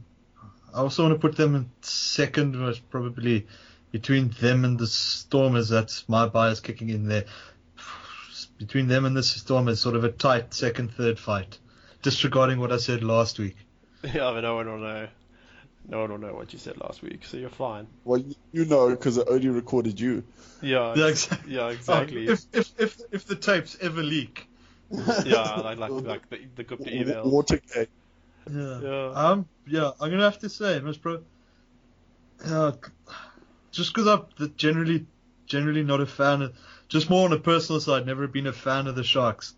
I 0.73 0.79
also 0.79 1.03
want 1.03 1.15
to 1.15 1.19
put 1.19 1.35
them 1.35 1.55
in 1.55 1.69
second. 1.81 2.59
Was 2.59 2.79
probably 2.79 3.47
between 3.95 4.29
them 4.41 4.65
and 4.65 4.77
the 4.77 4.87
Stormers. 4.87 5.69
That's 5.69 6.03
my 6.09 6.27
bias 6.27 6.59
kicking 6.59 6.89
in 6.89 7.07
there. 7.07 7.23
Between 8.57 8.89
them 8.89 9.05
and 9.05 9.15
the 9.15 9.23
Stormers, 9.23 9.79
sort 9.79 9.95
of 9.95 10.03
a 10.03 10.11
tight 10.11 10.53
second, 10.53 10.91
third 10.91 11.17
fight. 11.17 11.57
Disregarding 12.01 12.59
what 12.59 12.73
I 12.73 12.77
said 12.77 13.03
last 13.03 13.39
week. 13.39 13.55
Yeah, 14.03 14.31
but 14.33 14.41
no 14.41 14.55
one 14.55 14.67
will 14.69 14.77
know. 14.79 15.07
No 15.87 16.01
one 16.01 16.11
will 16.11 16.17
know 16.19 16.33
what 16.35 16.51
you 16.53 16.59
said 16.59 16.77
last 16.77 17.01
week, 17.01 17.21
so 17.25 17.37
you're 17.37 17.49
fine. 17.49 17.87
Well, 18.03 18.19
you- 18.19 18.35
you 18.51 18.65
know 18.65 18.89
because 18.89 19.17
I 19.17 19.23
only 19.29 19.47
recorded 19.49 19.97
you. 19.99 20.23
Yeah, 20.61 20.93
Yeah, 20.95 21.07
exactly. 21.07 21.53
yeah, 21.55 21.69
exactly. 21.69 22.27
Oh, 22.29 22.33
if, 22.33 22.41
if 22.53 22.67
if 22.77 23.01
if 23.13 23.25
the 23.25 23.35
tapes 23.37 23.77
ever 23.81 24.03
leak. 24.03 24.47
yeah, 24.91 25.55
like 25.63 25.77
like 25.79 25.91
like 25.91 26.29
the, 26.29 26.39
the 26.57 26.63
Gupta 26.65 26.89
emails. 26.91 27.25
Watergate. 27.31 27.89
Yeah. 28.51 28.79
Yeah. 28.81 29.11
Um. 29.15 29.47
Yeah. 29.65 29.91
I'm 30.01 30.11
gonna 30.11 30.23
have 30.31 30.39
to 30.39 30.49
say, 30.49 30.79
most 30.81 31.01
pro. 31.01 31.21
Uh, 32.45 32.73
just 33.75 33.93
because 33.93 34.07
I'm 34.07 34.25
the- 34.37 34.47
generally, 34.49 35.05
generally 35.45 35.83
not 35.83 36.01
a 36.01 36.05
fan 36.05 36.41
of, 36.41 36.53
just 36.87 37.09
more 37.09 37.25
on 37.25 37.33
a 37.33 37.39
personal 37.39 37.79
side, 37.79 38.05
never 38.05 38.27
been 38.27 38.47
a 38.47 38.53
fan 38.53 38.87
of 38.87 38.95
the 38.95 39.03
Sharks. 39.03 39.55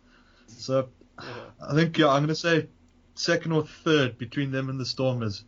So 0.47 0.89
Yeah. 1.21 1.25
I 1.69 1.73
think 1.73 1.97
yeah, 1.97 2.09
I'm 2.09 2.23
gonna 2.23 2.35
say 2.35 2.67
second 3.15 3.51
or 3.51 3.63
third 3.65 4.17
between 4.17 4.51
them 4.51 4.69
and 4.69 4.79
the 4.79 4.85
Stormers. 4.85 5.41
Hmm. 5.41 5.47